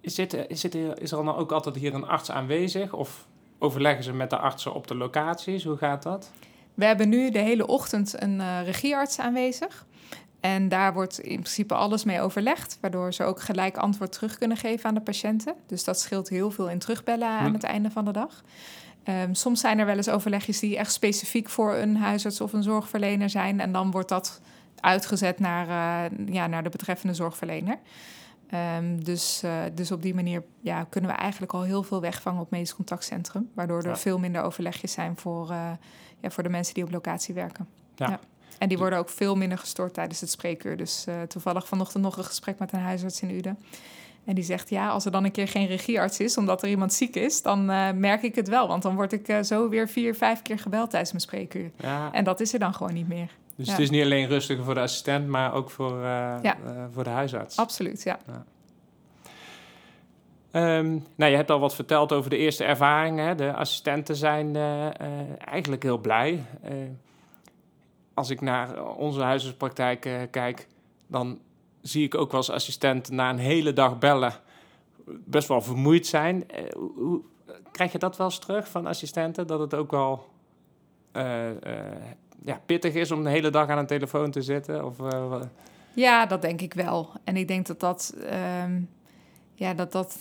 is, 0.00 0.14
dit, 0.14 0.32
is, 0.48 0.60
dit, 0.60 0.74
is 0.74 1.10
er 1.12 1.24
dan 1.24 1.34
ook 1.36 1.52
altijd 1.52 1.76
hier 1.76 1.94
een 1.94 2.06
arts 2.06 2.30
aanwezig? 2.30 2.92
Of 2.92 3.26
overleggen 3.58 4.04
ze 4.04 4.12
met 4.12 4.30
de 4.30 4.38
artsen 4.38 4.74
op 4.74 4.86
de 4.86 4.94
locaties? 4.94 5.64
Hoe 5.64 5.76
gaat 5.76 6.02
dat? 6.02 6.32
We 6.74 6.84
hebben 6.84 7.08
nu 7.08 7.30
de 7.30 7.38
hele 7.38 7.66
ochtend 7.66 8.22
een 8.22 8.64
regiearts 8.64 9.18
aanwezig. 9.18 9.86
En 10.40 10.68
daar 10.68 10.92
wordt 10.92 11.20
in 11.20 11.40
principe 11.40 11.74
alles 11.74 12.04
mee 12.04 12.20
overlegd, 12.20 12.78
waardoor 12.80 13.14
ze 13.14 13.24
ook 13.24 13.40
gelijk 13.40 13.76
antwoord 13.76 14.12
terug 14.12 14.38
kunnen 14.38 14.56
geven 14.56 14.88
aan 14.88 14.94
de 14.94 15.00
patiënten. 15.00 15.54
Dus 15.66 15.84
dat 15.84 16.00
scheelt 16.00 16.28
heel 16.28 16.50
veel 16.50 16.70
in 16.70 16.78
terugbellen 16.78 17.28
aan 17.28 17.46
hm. 17.46 17.52
het 17.52 17.62
einde 17.62 17.90
van 17.90 18.04
de 18.04 18.12
dag. 18.12 18.42
Um, 19.04 19.34
soms 19.34 19.60
zijn 19.60 19.78
er 19.78 19.86
wel 19.86 19.96
eens 19.96 20.08
overlegjes 20.08 20.58
die 20.58 20.76
echt 20.76 20.92
specifiek 20.92 21.48
voor 21.48 21.74
een 21.74 21.96
huisarts 21.96 22.40
of 22.40 22.52
een 22.52 22.62
zorgverlener 22.62 23.30
zijn. 23.30 23.60
En 23.60 23.72
dan 23.72 23.90
wordt 23.90 24.08
dat 24.08 24.40
uitgezet 24.80 25.38
naar, 25.38 25.66
uh, 26.10 26.34
ja, 26.34 26.46
naar 26.46 26.62
de 26.62 26.68
betreffende 26.68 27.14
zorgverlener. 27.14 27.78
Um, 28.76 29.04
dus, 29.04 29.42
uh, 29.44 29.62
dus 29.74 29.90
op 29.90 30.02
die 30.02 30.14
manier 30.14 30.42
ja, 30.60 30.84
kunnen 30.84 31.10
we 31.10 31.16
eigenlijk 31.16 31.52
al 31.52 31.62
heel 31.62 31.82
veel 31.82 32.00
wegvangen 32.00 32.40
op 32.40 32.50
medisch 32.50 32.74
contactcentrum. 32.74 33.50
Waardoor 33.54 33.82
er 33.82 33.88
ja. 33.88 33.96
veel 33.96 34.18
minder 34.18 34.42
overlegjes 34.42 34.92
zijn 34.92 35.16
voor, 35.16 35.50
uh, 35.50 35.70
ja, 36.20 36.30
voor 36.30 36.42
de 36.42 36.48
mensen 36.48 36.74
die 36.74 36.84
op 36.84 36.90
locatie 36.90 37.34
werken. 37.34 37.68
ja. 37.96 38.08
ja. 38.08 38.20
En 38.58 38.68
die 38.68 38.78
worden 38.78 38.98
ook 38.98 39.08
veel 39.08 39.36
minder 39.36 39.58
gestoord 39.58 39.94
tijdens 39.94 40.20
het 40.20 40.30
spreekuur. 40.30 40.76
Dus 40.76 41.04
uh, 41.08 41.22
toevallig 41.22 41.68
vanochtend 41.68 42.02
nog 42.02 42.16
een 42.16 42.24
gesprek 42.24 42.58
met 42.58 42.72
een 42.72 42.80
huisarts 42.80 43.22
in 43.22 43.30
Uden. 43.30 43.58
En 44.24 44.34
die 44.34 44.44
zegt, 44.44 44.70
ja, 44.70 44.88
als 44.88 45.04
er 45.04 45.10
dan 45.10 45.24
een 45.24 45.30
keer 45.30 45.48
geen 45.48 45.66
regiearts 45.66 46.20
is, 46.20 46.36
omdat 46.36 46.62
er 46.62 46.68
iemand 46.68 46.92
ziek 46.92 47.16
is, 47.16 47.42
dan 47.42 47.64
merk 48.00 48.22
ik 48.22 48.34
het 48.34 48.48
wel. 48.48 48.68
Want 48.68 48.82
dan 48.82 48.94
word 48.94 49.12
ik 49.12 49.44
zo 49.44 49.68
weer 49.68 49.88
vier, 49.88 50.14
vijf 50.14 50.42
keer 50.42 50.58
gebeld 50.58 50.90
tijdens 50.90 51.10
mijn 51.10 51.22
spreekuur. 51.22 51.70
Ja. 51.76 52.12
En 52.12 52.24
dat 52.24 52.40
is 52.40 52.52
er 52.52 52.58
dan 52.58 52.74
gewoon 52.74 52.94
niet 52.94 53.08
meer. 53.08 53.30
Dus 53.60 53.68
ja. 53.68 53.74
het 53.74 53.82
is 53.82 53.90
niet 53.90 54.02
alleen 54.02 54.28
rustiger 54.28 54.64
voor 54.64 54.74
de 54.74 54.80
assistent, 54.80 55.28
maar 55.28 55.54
ook 55.54 55.70
voor, 55.70 55.98
ja. 56.42 56.56
voor 56.90 57.04
de 57.04 57.10
huisarts. 57.10 57.56
Absoluut, 57.56 58.02
ja. 58.02 58.18
Um, 60.52 61.06
nou, 61.14 61.30
je 61.30 61.36
hebt 61.36 61.50
al 61.50 61.60
wat 61.60 61.74
verteld 61.74 62.12
over 62.12 62.30
de 62.30 62.36
eerste 62.36 62.64
ervaringen. 62.64 63.36
De 63.36 63.52
assistenten 63.52 64.16
zijn 64.16 64.56
eigenlijk 65.38 65.82
heel 65.82 65.98
blij 65.98 66.44
als 68.14 68.30
ik 68.30 68.40
naar 68.40 68.86
onze 68.94 69.22
huisartspraktijk 69.22 70.28
kijk, 70.30 70.68
dan 71.06 71.38
zie 71.80 72.04
ik 72.04 72.14
ook 72.14 72.30
wel 72.30 72.40
als 72.40 72.50
assistent 72.50 73.10
na 73.10 73.30
een 73.30 73.38
hele 73.38 73.72
dag 73.72 73.98
bellen 73.98 74.32
best 75.06 75.48
wel 75.48 75.60
vermoeid 75.60 76.06
zijn. 76.06 76.46
Hoe, 76.76 77.20
krijg 77.72 77.92
je 77.92 77.98
dat 77.98 78.16
wel 78.16 78.26
eens 78.26 78.38
terug 78.38 78.68
van 78.68 78.86
assistenten? 78.86 79.46
Dat 79.46 79.60
het 79.60 79.74
ook 79.74 79.90
wel 79.90 80.28
ja, 82.44 82.60
pittig 82.66 82.94
is 82.94 83.10
om 83.10 83.24
de 83.24 83.30
hele 83.30 83.50
dag 83.50 83.68
aan 83.68 83.78
een 83.78 83.86
telefoon 83.86 84.30
te 84.30 84.42
zitten? 84.42 84.84
Of, 84.84 84.96
ja, 85.94 86.26
dat 86.26 86.42
denk 86.42 86.60
ik 86.60 86.74
wel. 86.74 87.10
En 87.24 87.36
ik 87.36 87.48
denk 87.48 87.66
dat 87.66 87.80
dat, 87.80 88.14
um, 88.64 88.88
ja, 89.54 89.74
dat, 89.74 89.92
dat 89.92 90.16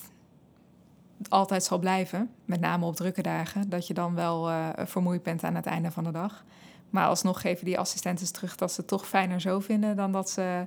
altijd 1.29 1.63
zal 1.63 1.79
blijven. 1.79 2.29
Met 2.45 2.59
name 2.59 2.85
op 2.85 2.95
drukke 2.95 3.21
dagen. 3.21 3.69
Dat 3.69 3.87
je 3.87 3.93
dan 3.93 4.15
wel 4.15 4.49
vermoeid 4.75 5.23
bent 5.23 5.43
aan 5.43 5.55
het 5.55 5.65
einde 5.65 5.91
van 5.91 6.03
de 6.03 6.11
dag. 6.11 6.43
Maar 6.89 7.07
alsnog 7.07 7.41
geven 7.41 7.65
die 7.65 7.79
assistenten 7.79 8.33
terug 8.33 8.55
dat 8.55 8.71
ze 8.71 8.79
het 8.79 8.89
toch 8.89 9.07
fijner 9.07 9.41
zo 9.41 9.59
vinden 9.59 9.95
dan 9.95 10.11
dat 10.11 10.29
ze 10.29 10.65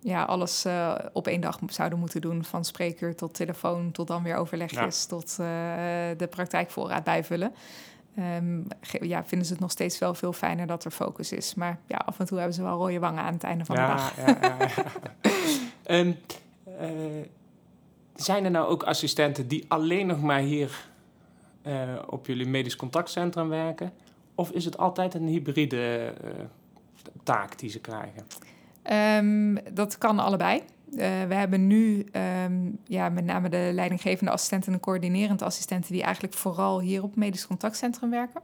ja, 0.00 0.22
alles 0.22 0.66
uh, 0.66 0.94
op 1.12 1.26
één 1.26 1.40
dag 1.40 1.58
zouden 1.66 1.98
moeten 1.98 2.20
doen. 2.20 2.44
Van 2.44 2.64
spreekuur 2.64 3.16
tot 3.16 3.34
telefoon, 3.34 3.90
tot 3.90 4.06
dan 4.06 4.22
weer 4.22 4.36
overlegjes, 4.36 5.04
tot 5.04 5.36
uh, 5.40 5.46
de 6.16 6.28
praktijkvoorraad 6.30 7.04
bijvullen. 7.04 7.52
Ehm, 8.20 9.08
ja, 9.08 9.24
vinden 9.24 9.46
ze 9.46 9.52
het 9.52 9.62
nog 9.62 9.70
steeds 9.70 9.98
wel 9.98 10.14
veel 10.14 10.32
fijner 10.32 10.66
dat 10.66 10.84
er 10.84 10.90
focus 10.90 11.32
is. 11.32 11.54
Maar 11.54 11.78
ja, 11.86 11.96
af 11.96 12.18
en 12.18 12.26
toe 12.26 12.38
hebben 12.38 12.54
ze 12.56 12.62
wel 12.62 12.76
rode 12.76 12.98
wangen 12.98 13.22
aan 13.22 13.32
het 13.32 13.42
einde 13.42 13.64
van 13.64 13.76
de 13.76 13.80
dag. 13.80 14.16
ja, 14.16 14.36
ja, 14.40 14.56
ja. 14.58 14.68
Ehm, 15.82 16.12
eh, 16.78 16.88
zijn 18.14 18.44
er 18.44 18.50
nou 18.50 18.68
ook 18.68 18.82
assistenten 18.82 19.48
die 19.48 19.64
alleen 19.68 20.06
nog 20.06 20.20
maar 20.20 20.40
hier 20.40 20.88
eh, 21.62 21.94
op 22.06 22.26
jullie 22.26 22.46
medisch 22.46 22.76
contactcentrum 22.76 23.48
werken? 23.48 23.92
Of 24.34 24.50
is 24.50 24.64
het 24.64 24.78
altijd 24.78 25.14
een 25.14 25.26
hybride 25.26 26.14
eh, 26.24 26.30
taak 27.22 27.58
die 27.58 27.70
ze 27.70 27.80
krijgen? 27.80 28.26
Ehm, 28.82 29.74
dat 29.74 29.98
kan 29.98 30.18
allebei. 30.18 30.62
Eh, 30.96 31.22
we 31.28 31.34
hebben 31.34 31.66
nu 31.66 32.06
ehm, 32.12 32.70
ja, 32.84 33.08
met 33.08 33.24
name 33.24 33.48
de 33.48 33.70
leidinggevende 33.72 34.30
assistenten 34.30 34.72
en 34.72 34.80
coördinerend 34.80 35.42
assistenten... 35.42 35.92
die 35.92 36.02
eigenlijk 36.02 36.34
vooral 36.34 36.80
hier 36.80 37.02
op 37.02 37.10
het 37.10 37.18
medisch 37.18 37.46
contactcentrum 37.46 38.10
werken. 38.10 38.40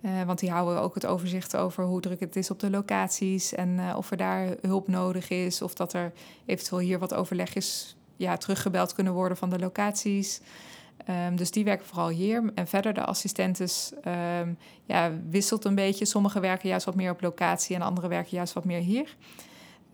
Eh, 0.00 0.22
want 0.22 0.38
die 0.38 0.50
houden 0.50 0.82
ook 0.82 0.94
het 0.94 1.06
overzicht 1.06 1.56
over 1.56 1.84
hoe 1.84 2.00
druk 2.00 2.20
het 2.20 2.36
is 2.36 2.50
op 2.50 2.58
de 2.58 2.70
locaties... 2.70 3.54
en 3.54 3.78
eh, 3.78 3.96
of 3.96 4.10
er 4.10 4.16
daar 4.16 4.54
hulp 4.60 4.88
nodig 4.88 5.30
is... 5.30 5.62
of 5.62 5.74
dat 5.74 5.92
er 5.92 6.12
eventueel 6.46 6.80
hier 6.80 6.98
wat 6.98 7.14
overleg 7.14 7.54
is... 7.54 7.96
Ja, 8.16 8.36
teruggebeld 8.36 8.92
kunnen 8.92 9.12
worden 9.12 9.36
van 9.36 9.50
de 9.50 9.58
locaties... 9.58 10.40
Ehm, 11.04 11.36
dus 11.36 11.50
die 11.50 11.64
werken 11.64 11.86
vooral 11.86 12.08
hier. 12.08 12.50
En 12.54 12.66
verder 12.66 12.94
de 12.94 13.04
assistentes 13.04 13.92
ehm, 14.02 14.52
ja, 14.84 15.12
wisselt 15.30 15.64
een 15.64 15.74
beetje. 15.74 16.04
Sommigen 16.04 16.40
werken 16.40 16.68
juist 16.68 16.84
wat 16.84 16.94
meer 16.94 17.10
op 17.10 17.20
locatie 17.20 17.76
en 17.76 17.82
anderen 17.82 18.10
werken 18.10 18.36
juist 18.36 18.52
wat 18.52 18.64
meer 18.64 18.80
hier. 18.80 19.16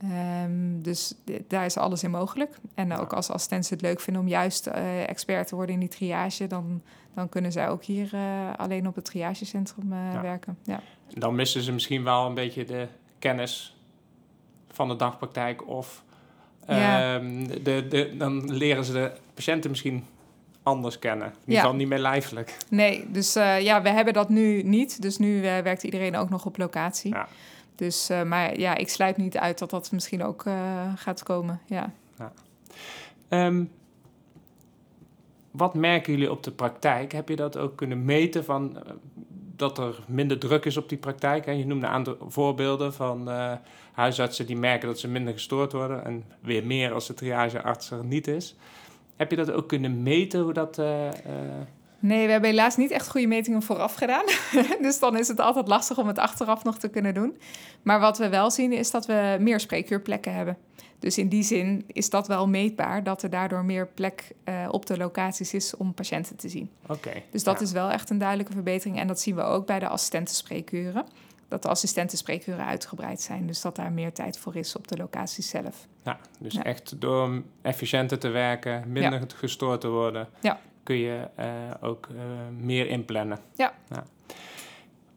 Ehm, 0.02 0.80
dus 0.82 1.14
daar 1.48 1.64
is 1.64 1.76
alles 1.76 2.02
in 2.02 2.10
mogelijk. 2.10 2.58
En 2.74 2.92
ook 2.96 3.12
als 3.12 3.30
assistenten 3.30 3.70
het 3.72 3.80
leuk 3.82 4.00
vinden 4.00 4.22
om 4.22 4.28
juist 4.28 4.66
eh, 4.66 5.08
expert 5.08 5.48
te 5.48 5.54
worden 5.54 5.74
in 5.74 5.80
die 5.80 5.88
triage, 5.88 6.46
dan, 6.46 6.82
dan 7.14 7.28
kunnen 7.28 7.52
zij 7.52 7.68
ook 7.68 7.84
hier 7.84 8.08
eh, 8.14 8.20
alleen 8.56 8.86
op 8.88 8.94
het 8.94 9.04
triagecentrum 9.04 9.92
eh, 9.92 9.98
Ja. 10.12 10.20
werken. 10.22 10.58
Ja. 10.64 10.80
Dan 11.08 11.34
missen 11.34 11.62
ze 11.62 11.72
misschien 11.72 12.04
wel 12.04 12.26
een 12.26 12.34
beetje 12.34 12.64
de 12.64 12.86
kennis 13.18 13.76
van 14.70 14.88
de 14.88 14.96
dagpraktijk. 14.96 15.68
Of 15.68 16.04
Ja. 16.66 17.14
ehm, 17.14 17.46
de, 17.62 17.86
de, 17.88 18.14
dan 18.18 18.52
leren 18.54 18.84
ze 18.84 18.92
de 18.92 19.12
patiënten 19.34 19.70
misschien 19.70 20.04
anders 20.62 20.98
kennen. 20.98 21.26
In 21.26 21.34
ieder 21.46 21.60
geval 21.60 21.76
niet 21.76 21.88
meer 21.88 21.98
lijfelijk. 21.98 22.56
Nee, 22.70 23.10
dus 23.10 23.32
ja, 23.32 23.82
we 23.82 23.88
hebben 23.88 24.14
dat 24.14 24.28
nu 24.28 24.62
niet. 24.62 25.02
Dus 25.02 25.18
nu 25.18 25.40
werkt 25.40 25.82
iedereen 25.82 26.16
ook 26.16 26.30
nog 26.30 26.44
op 26.46 26.56
locatie. 26.58 27.12
Ja. 27.14 27.28
Dus, 27.76 28.08
eh, 28.08 28.22
maar 28.22 28.58
ja, 28.58 28.74
ik 28.74 28.88
sluit 28.88 29.16
niet 29.16 29.36
uit 29.36 29.58
dat 29.58 29.70
dat 29.70 29.92
misschien 29.92 30.24
ook 30.24 30.44
eh, 30.44 30.92
gaat 30.96 31.22
komen. 31.22 31.60
Ja. 31.66 31.92
Ehm, 33.28 33.64
wat 35.50 35.74
merken 35.74 36.12
jullie 36.12 36.30
op 36.30 36.42
de 36.42 36.50
praktijk? 36.50 37.12
Heb 37.12 37.28
je 37.28 37.36
dat 37.36 37.56
ook 37.56 37.76
kunnen 37.76 38.04
meten 38.04 38.44
van 38.44 38.76
eh, 38.76 38.92
dat 39.56 39.78
er 39.78 40.04
minder 40.06 40.38
druk 40.38 40.64
is 40.64 40.76
op 40.76 40.88
die 40.88 40.98
praktijk? 40.98 41.46
Hè? 41.46 41.52
Je 41.52 41.66
noemde 41.66 41.86
aantal 41.86 42.16
voorbeelden 42.28 42.94
van 42.94 43.28
huisartsen 43.92 44.46
die 44.46 44.56
merken 44.56 44.88
dat 44.88 44.98
ze 44.98 45.08
minder 45.08 45.32
gestoord 45.32 45.72
worden 45.72 46.04
en 46.04 46.24
weer 46.40 46.66
meer 46.66 46.92
als 46.92 47.06
de 47.06 47.14
triagearts 47.14 47.90
er 47.90 48.04
niet 48.04 48.26
is. 48.26 48.56
Heb 49.16 49.30
je 49.30 49.36
dat 49.36 49.50
ook 49.50 49.68
kunnen 49.68 50.02
meten 50.02 50.40
hoe 50.40 50.52
dat? 50.52 50.80
Nee, 51.98 52.26
we 52.26 52.32
hebben 52.32 52.50
helaas 52.50 52.76
niet 52.76 52.90
echt 52.90 53.08
goede 53.08 53.26
metingen 53.26 53.62
vooraf 53.62 53.94
gedaan. 53.94 54.24
dus 54.82 54.98
dan 54.98 55.18
is 55.18 55.28
het 55.28 55.40
altijd 55.40 55.68
lastig 55.68 55.98
om 55.98 56.06
het 56.06 56.18
achteraf 56.18 56.64
nog 56.64 56.78
te 56.78 56.88
kunnen 56.88 57.14
doen. 57.14 57.36
Maar 57.82 58.00
wat 58.00 58.18
we 58.18 58.28
wel 58.28 58.50
zien 58.50 58.72
is 58.72 58.90
dat 58.90 59.06
we 59.06 59.36
meer 59.40 59.60
spreekuurplekken 59.60 60.34
hebben. 60.34 60.56
Dus 60.98 61.18
in 61.18 61.28
die 61.28 61.42
zin 61.42 61.84
is 61.86 62.10
dat 62.10 62.26
wel 62.28 62.48
meetbaar 62.48 63.02
dat 63.02 63.22
er 63.22 63.30
daardoor 63.30 63.64
meer 63.64 63.86
plek 63.86 64.32
eh, 64.44 64.68
op 64.70 64.86
de 64.86 64.96
locaties 64.96 65.54
is 65.54 65.76
om 65.76 65.94
patiënten 65.94 66.36
te 66.36 66.48
zien. 66.48 66.70
Oké. 66.86 67.12
Dus 67.30 67.44
dat 67.44 67.58
ja. 67.58 67.64
is 67.64 67.72
wel 67.72 67.90
echt 67.90 68.10
een 68.10 68.18
duidelijke 68.18 68.52
verbetering. 68.52 68.98
En 68.98 69.06
dat 69.06 69.20
zien 69.20 69.34
we 69.34 69.42
ook 69.42 69.66
bij 69.66 69.78
de 69.78 69.88
assistentenspreekuren. 69.88 71.06
Dat 71.48 71.62
de 71.62 71.68
assistentenspreekuren 71.68 72.64
uitgebreid 72.64 73.20
zijn. 73.20 73.46
Dus 73.46 73.60
dat 73.60 73.76
daar 73.76 73.92
meer 73.92 74.12
tijd 74.12 74.38
voor 74.38 74.56
is 74.56 74.76
op 74.76 74.88
de 74.88 74.96
locaties 74.96 75.48
zelf. 75.48 75.86
Ja, 76.04 76.18
dus 76.38 76.54
Ja. 76.54 76.64
echt 76.64 77.00
door 77.00 77.42
efficiënter 77.62 78.18
te 78.18 78.28
werken, 78.28 78.84
minder 78.92 79.22
gestoord 79.36 79.80
te 79.80 79.88
worden, 79.88 80.28
Ja. 80.40 80.60
Kun 80.86 80.96
je 80.96 81.28
eh, 81.34 81.48
ook 81.80 82.08
eh, 82.10 82.22
meer 82.58 82.88
inplannen. 82.88 83.38
Ja. 83.54 83.74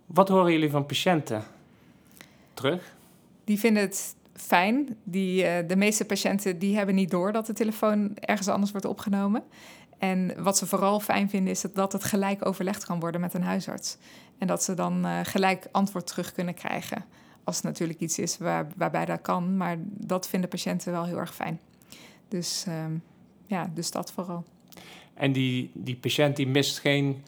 Wat 0.05 0.29
horen 0.29 0.51
jullie 0.51 0.69
van 0.69 0.85
patiënten 0.85 1.43
terug? 2.53 2.95
Die 3.43 3.59
vinden 3.59 3.83
het 3.83 4.15
fijn. 4.33 4.97
Die, 5.03 5.43
eh, 5.43 5.67
de 5.67 5.75
meeste 5.75 6.05
patiënten 6.05 6.59
die 6.59 6.75
hebben 6.75 6.95
niet 6.95 7.09
door 7.09 7.31
dat 7.31 7.45
de 7.45 7.53
telefoon 7.53 8.15
ergens 8.15 8.47
anders 8.47 8.71
wordt 8.71 8.85
opgenomen. 8.85 9.43
En 9.97 10.43
wat 10.43 10.57
ze 10.57 10.65
vooral 10.65 10.99
fijn 10.99 11.29
vinden 11.29 11.51
is 11.51 11.61
dat, 11.61 11.75
dat 11.75 11.93
het 11.93 12.03
gelijk 12.03 12.45
overlegd 12.45 12.85
kan 12.85 12.99
worden 12.99 13.21
met 13.21 13.33
een 13.33 13.43
huisarts. 13.43 13.97
En 14.37 14.47
dat 14.47 14.63
ze 14.63 14.73
dan 14.73 15.05
gelijk 15.23 15.67
antwoord 15.71 16.07
terug 16.07 16.31
kunnen 16.31 16.53
krijgen. 16.53 17.05
Als 17.43 17.55
het 17.55 17.65
natuurlijk 17.65 17.99
iets 17.99 18.19
is 18.19 18.37
waar, 18.37 18.67
waarbij 18.75 19.05
dat 19.05 19.21
kan. 19.21 19.57
Maar 19.57 19.77
dat 19.87 20.27
vinden 20.27 20.49
patiënten 20.49 20.91
wel 20.91 21.05
heel 21.05 21.17
erg 21.17 21.35
fijn. 21.35 21.59
Dus 22.27 22.63
ehm, 22.67 22.93
ja, 23.45 23.71
dus 23.73 23.91
dat 23.91 24.11
vooral. 24.11 24.45
En 25.19 25.31
die, 25.31 25.71
die 25.73 25.95
patiënt 25.95 26.35
die 26.35 26.47
mist 26.47 26.79
geen 26.79 27.23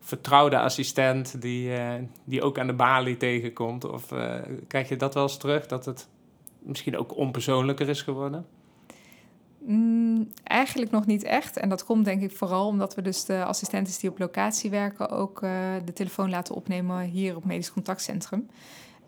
vertrouwde 0.00 0.58
assistent 0.58 1.40
die, 1.40 1.74
eh, 1.74 2.02
die 2.24 2.42
ook 2.42 2.58
aan 2.58 2.66
de 2.66 2.72
balie 2.72 3.16
tegenkomt. 3.16 3.84
Of 3.84 4.12
eh, 4.12 4.34
krijg 4.68 4.88
je 4.88 4.96
dat 4.96 5.14
wel 5.14 5.22
eens 5.22 5.36
terug, 5.36 5.66
dat 5.66 5.84
het 5.84 6.08
misschien 6.58 6.98
ook 6.98 7.16
onpersoonlijker 7.16 7.88
is 7.88 8.02
geworden? 8.02 8.46
Mm, 9.58 10.28
eigenlijk 10.42 10.90
nog 10.90 11.06
niet 11.06 11.22
echt. 11.22 11.56
En 11.56 11.68
dat 11.68 11.84
komt 11.84 12.04
denk 12.04 12.22
ik 12.22 12.36
vooral 12.36 12.66
omdat 12.66 12.94
we 12.94 13.02
dus 13.02 13.24
de 13.24 13.44
assistenten 13.44 14.00
die 14.00 14.10
op 14.10 14.18
locatie 14.18 14.70
werken... 14.70 15.10
ook 15.10 15.42
eh, 15.42 15.50
de 15.84 15.92
telefoon 15.92 16.30
laten 16.30 16.54
opnemen 16.54 17.00
hier 17.00 17.36
op 17.36 17.44
Medisch 17.44 17.72
Contactcentrum. 17.72 18.48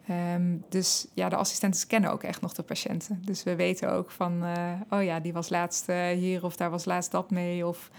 Ehm, 0.06 0.56
dus 0.68 1.06
ja, 1.14 1.28
de 1.28 1.36
assistenten 1.36 1.86
kennen 1.86 2.10
ook 2.10 2.22
echt 2.22 2.40
nog 2.40 2.52
de 2.52 2.62
patiënten. 2.62 3.22
Dus 3.24 3.42
we 3.42 3.56
weten 3.56 3.92
ook 3.92 4.10
van, 4.10 4.44
oh 4.90 5.02
ja, 5.02 5.20
die 5.20 5.32
was 5.32 5.48
laatst 5.48 5.86
hier 6.14 6.44
of 6.44 6.56
daar 6.56 6.70
was 6.70 6.84
laatst 6.84 7.10
dat 7.10 7.30
mee 7.30 7.66
of 7.66 7.90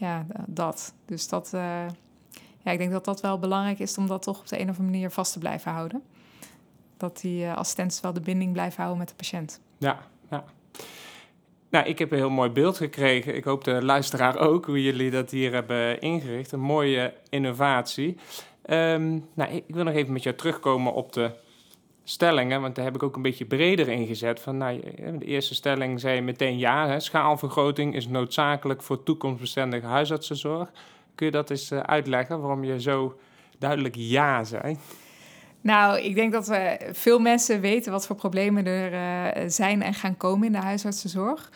ja, 0.00 0.26
dat. 0.46 0.94
Dus 1.04 1.28
dat, 1.28 1.50
eh, 1.54 1.86
ja, 2.58 2.70
ik 2.70 2.78
denk 2.78 2.90
dat 2.90 3.04
dat 3.04 3.20
wel 3.20 3.38
belangrijk 3.38 3.78
is 3.78 3.98
om 3.98 4.06
dat 4.06 4.22
toch 4.22 4.38
op 4.38 4.48
de 4.48 4.56
een 4.56 4.68
of 4.68 4.78
andere 4.78 4.90
manier 4.90 5.10
vast 5.10 5.32
te 5.32 5.38
blijven 5.38 5.72
houden. 5.72 6.02
Dat 6.96 7.20
die 7.20 7.44
eh, 7.44 7.56
assistenten 7.56 8.02
wel 8.02 8.12
de 8.12 8.20
binding 8.20 8.52
blijven 8.52 8.76
houden 8.76 8.98
met 8.98 9.08
de 9.08 9.14
patiënt. 9.14 9.60
Ja, 9.78 9.98
ja. 10.30 10.44
Nou, 11.70 11.86
ik 11.86 11.98
heb 11.98 12.10
een 12.10 12.18
heel 12.18 12.30
mooi 12.30 12.50
beeld 12.50 12.76
gekregen. 12.76 13.36
Ik 13.36 13.44
hoop 13.44 13.64
de 13.64 13.84
luisteraar 13.84 14.38
ook, 14.38 14.66
hoe 14.66 14.82
jullie 14.82 15.10
dat 15.10 15.30
hier 15.30 15.52
hebben 15.52 16.00
ingericht. 16.00 16.52
Een 16.52 16.60
mooie 16.60 17.14
innovatie. 17.28 18.16
Ehm, 18.62 19.18
nou, 19.34 19.52
ik 19.52 19.64
wil 19.66 19.84
nog 19.84 19.94
even 19.94 20.12
met 20.12 20.22
jou 20.22 20.36
terugkomen 20.36 20.92
op 20.92 21.12
de 21.12 21.30
stellingen, 22.10 22.60
want 22.60 22.74
daar 22.74 22.84
heb 22.84 22.94
ik 22.94 23.02
ook 23.02 23.16
een 23.16 23.22
beetje 23.22 23.44
breder 23.44 23.88
ingezet. 23.88 24.40
Van, 24.40 24.56
nou, 24.56 24.80
de 25.18 25.24
eerste 25.24 25.54
stelling 25.54 26.00
zei 26.00 26.20
meteen 26.20 26.58
ja, 26.58 26.88
hè, 26.88 27.00
schaalvergroting 27.00 27.94
is 27.94 28.08
noodzakelijk 28.08 28.82
voor 28.82 29.02
toekomstbestendige 29.02 29.86
huisartsenzorg. 29.86 30.70
Kun 31.14 31.26
je 31.26 31.32
dat 31.32 31.50
eens 31.50 31.70
eh, 31.70 31.78
uitleggen, 31.78 32.40
waarom 32.40 32.64
je 32.64 32.80
zo 32.80 33.18
duidelijk 33.58 33.94
ja 33.98 34.44
zei? 34.44 34.78
Nou, 35.60 36.00
ik 36.00 36.14
denk 36.14 36.32
dat 36.32 36.46
we 36.46 36.90
veel 36.92 37.18
mensen 37.18 37.60
weten 37.60 37.92
wat 37.92 38.06
voor 38.06 38.16
problemen 38.16 38.66
er 38.66 38.92
eh, 38.92 39.42
zijn 39.46 39.82
en 39.82 39.94
gaan 39.94 40.16
komen 40.16 40.46
in 40.46 40.52
de 40.52 40.58
huisartsenzorg. 40.58 41.50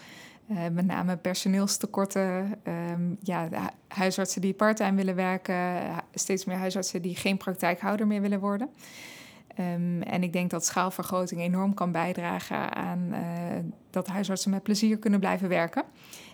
Eh, 0.49 0.57
met 0.73 0.87
name 0.87 1.17
personeelstekorten, 1.17 2.59
ehm, 2.63 3.03
ja, 3.21 3.49
huisartsen 3.89 4.41
die 4.41 4.55
parttime 4.55 4.97
willen 4.97 5.15
werken, 5.15 5.81
steeds 6.15 6.45
meer 6.45 6.57
huisartsen 6.57 7.03
die 7.03 7.17
geen 7.17 7.37
praktijkhouder 7.37 8.07
meer 8.07 8.21
willen 8.21 8.41
worden. 8.41 8.69
Ehm, 9.55 10.03
en 10.03 10.23
ik 10.23 10.33
denk 10.33 10.51
dat 10.51 10.65
schaalvergroting 10.65 11.41
enorm 11.41 11.75
kan 11.75 11.93
bijdragen 11.93 12.75
aan 12.75 13.13
eh, 13.13 13.23
dat 13.91 14.07
huisartsen 14.07 14.51
met 14.51 14.63
plezier 14.63 14.99
kunnen 14.99 15.21
blijven 15.21 15.49
werken. 15.49 15.85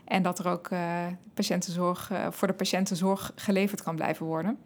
En 0.04 0.22
dat 0.22 0.38
er 0.38 0.48
ook 0.48 0.68
eh, 0.68 1.06
patiëntenzorg, 1.34 2.10
eh, 2.10 2.26
voor 2.30 2.48
de 2.48 2.54
patiëntenzorg 2.54 3.32
geleverd 3.34 3.82
kan 3.82 3.96
blijven 3.96 4.26
worden. 4.26 4.58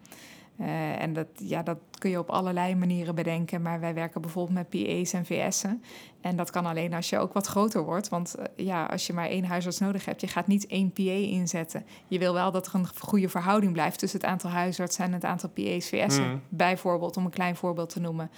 Eh, 0.57 1.01
en 1.01 1.13
dat, 1.13 1.27
ja, 1.35 1.63
dat 1.63 1.77
kun 1.97 2.09
je 2.09 2.19
op 2.19 2.29
allerlei 2.29 2.75
manieren 2.75 3.15
bedenken. 3.15 3.61
Maar 3.61 3.79
wij 3.79 3.93
werken 3.93 4.21
bijvoorbeeld 4.21 4.57
met 4.57 4.69
PA's 4.69 5.13
en 5.13 5.25
VS'en. 5.25 5.83
En 6.21 6.35
dat 6.35 6.49
kan 6.49 6.65
alleen 6.65 6.93
als 6.93 7.09
je 7.09 7.17
ook 7.17 7.33
wat 7.33 7.47
groter 7.47 7.83
wordt. 7.83 8.09
Want 8.09 8.35
eh, 8.35 8.65
ja, 8.65 8.85
als 8.85 9.07
je 9.07 9.13
maar 9.13 9.27
één 9.27 9.45
huisarts 9.45 9.79
nodig 9.79 10.05
hebt, 10.05 10.21
je 10.21 10.27
gaat 10.27 10.47
niet 10.47 10.67
één 10.67 10.91
PA 10.91 11.01
inzetten. 11.11 11.85
Je 12.07 12.19
wil 12.19 12.33
wel 12.33 12.51
dat 12.51 12.67
er 12.67 12.75
een 12.75 12.87
goede 12.99 13.29
verhouding 13.29 13.73
blijft 13.73 13.99
tussen 13.99 14.19
het 14.19 14.29
aantal 14.29 14.49
huisartsen 14.49 15.05
en 15.05 15.13
het 15.13 15.25
aantal 15.25 15.49
PA's, 15.49 15.89
VS'en. 15.89 16.29
Mm. 16.29 16.41
Bijvoorbeeld, 16.49 17.17
om 17.17 17.25
een 17.25 17.31
klein 17.31 17.55
voorbeeld 17.55 17.89
te 17.89 17.99
noemen. 17.99 18.31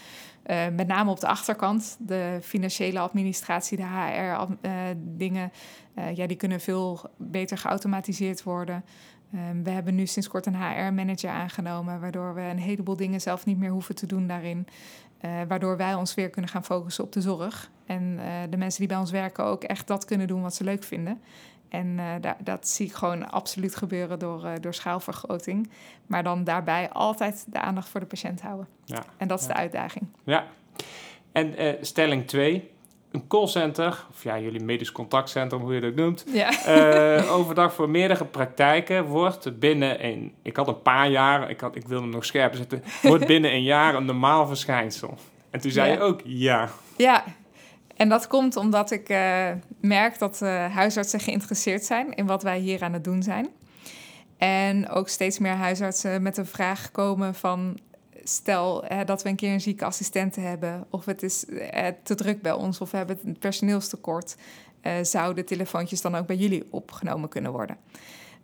Eh, 0.44 0.68
met 0.76 0.88
name 0.88 1.12
op 1.12 1.20
de 1.20 1.28
achterkant, 1.28 1.98
de 2.00 2.40
financiële 2.42 3.00
administratie, 3.00 3.78
de 3.78 3.86
HR-dingen, 3.86 5.52
ja, 6.14 6.28
die 6.28 6.38
kunnen 6.38 6.60
veel 6.60 7.02
beter 7.18 7.58
geautomatiseerd 7.58 8.44
worden. 8.44 8.84
Ehm, 9.34 9.64
we 9.64 9.70
hebben 9.70 9.96
nu 9.96 10.06
sinds 10.06 10.28
kort 10.28 10.46
een 10.46 10.56
HR-manager 10.56 11.30
aangenomen, 11.30 12.00
waardoor 12.00 12.34
we 12.34 12.42
een 12.42 12.60
heleboel 12.60 12.96
dingen 12.96 13.22
zelf 13.22 13.46
niet 13.46 13.58
meer 13.58 13.70
hoeven 13.70 13.96
te 13.96 14.06
doen 14.06 14.28
daarin. 14.28 14.68
Eh, 15.18 15.32
waardoor 15.48 15.78
wij 15.78 15.94
ons 15.94 16.14
weer 16.14 16.30
kunnen 16.30 16.52
gaan 16.52 16.64
focussen 16.64 17.04
op 17.04 17.12
de 17.12 17.22
zorg. 17.22 17.70
En 17.86 18.20
eh, 18.20 18.32
de 18.50 18.58
mensen 18.58 18.80
die 18.80 18.88
bij 18.88 18.98
ons 18.98 19.12
werken 19.12 19.44
ook 19.44 19.64
echt 19.64 19.88
dat 19.88 20.06
kunnen 20.06 20.28
doen 20.28 20.42
wat 20.42 20.56
ze 20.56 20.64
leuk 20.64 20.84
vinden. 20.84 21.22
En 21.70 21.88
uh, 21.88 22.32
dat 22.44 22.68
zie 22.68 22.86
ik 22.86 22.94
gewoon 22.94 23.30
absoluut 23.32 23.76
gebeuren 23.76 24.20
door, 24.20 24.62
door 24.62 24.74
schaalvergroting. 24.74 25.70
Maar 26.06 26.24
dan 26.24 26.44
daarbij 26.44 26.90
altijd 26.90 27.46
de 27.48 27.60
aandacht 27.60 27.90
voor 27.90 28.00
de 28.00 28.06
patiënt 28.06 28.42
houden. 28.42 28.68
Ja, 28.84 29.04
en 29.18 29.28
dat 29.28 29.40
is 29.40 29.48
de 29.48 29.54
uitdaging. 29.54 30.06
Ja. 30.24 30.46
En 31.32 31.78
stelling 31.82 32.28
2. 32.28 32.72
Een 33.12 33.28
callcenter, 33.28 34.06
of 34.10 34.24
ja, 34.24 34.40
jullie 34.40 34.64
medisch 34.64 34.92
contactcentrum, 34.92 35.62
hoe 35.62 35.74
je 35.74 35.82
dat 35.82 35.96
noemt, 35.96 36.26
ja. 36.28 36.50
overdag 37.30 37.74
voor 37.74 37.90
meerdere 37.90 38.26
praktijken 38.26 39.06
wordt 39.06 39.60
binnen 39.60 40.06
een, 40.06 40.34
ik 40.42 40.56
had 40.56 40.68
een 40.68 40.82
paar 40.82 41.10
jaar, 41.10 41.50
ik, 41.50 41.60
had, 41.60 41.76
ik 41.76 41.88
wilde 41.88 42.04
hem 42.04 42.14
nog 42.14 42.26
scherper 42.26 42.58
zetten, 42.58 42.84
wordt 43.02 43.26
binnen 43.34 43.54
een 43.54 43.64
jaar 43.64 43.96
een 43.96 44.06
normaal 44.06 44.48
verschijnsel. 44.48 45.18
En 45.50 45.60
toen 45.60 45.72
zei 45.72 45.88
ja. 45.88 45.94
je 45.94 46.00
ook 46.00 46.22
ja. 46.24 46.70
Ja, 46.98 47.24
en 47.98 48.10
dat 48.10 48.28
komt 48.28 48.56
omdat 48.56 48.92
ik 48.92 49.10
uh, 49.10 49.48
merk 49.82 50.20
dat 50.20 50.40
uh, 50.44 50.74
huisartsen 50.76 51.20
geïnteresseerd 51.20 51.84
zijn 51.84 52.14
in 52.14 52.26
wat 52.26 52.44
wij 52.44 52.60
hier 52.60 52.84
aan 52.84 52.94
het 52.94 53.04
doen 53.04 53.24
zijn. 53.24 53.48
En 54.38 54.90
ook 54.90 55.10
steeds 55.10 55.40
meer 55.40 55.52
huisartsen 55.52 56.22
met 56.22 56.38
een 56.38 56.46
vraag 56.46 56.92
komen 56.92 57.36
van... 57.36 57.80
stel 58.28 58.86
dat 59.06 59.24
we 59.24 59.30
een 59.30 59.36
keer 59.36 59.54
een 59.54 59.62
zieke 59.62 59.86
assistent 59.86 60.36
hebben... 60.36 60.86
of 60.90 61.06
het 61.06 61.24
is 61.24 61.40
te 62.04 62.16
druk 62.16 62.42
bij 62.42 62.52
ons 62.52 62.82
of 62.82 62.92
we 62.92 62.98
hebben 62.98 63.20
een 63.26 63.38
personeelstekort... 63.40 64.36
zouden 65.02 65.46
telefoontjes 65.46 66.02
dan 66.02 66.16
ook 66.16 66.28
bij 66.28 66.36
jullie 66.36 66.68
opgenomen 66.70 67.30
kunnen 67.30 67.52
worden? 67.52 67.78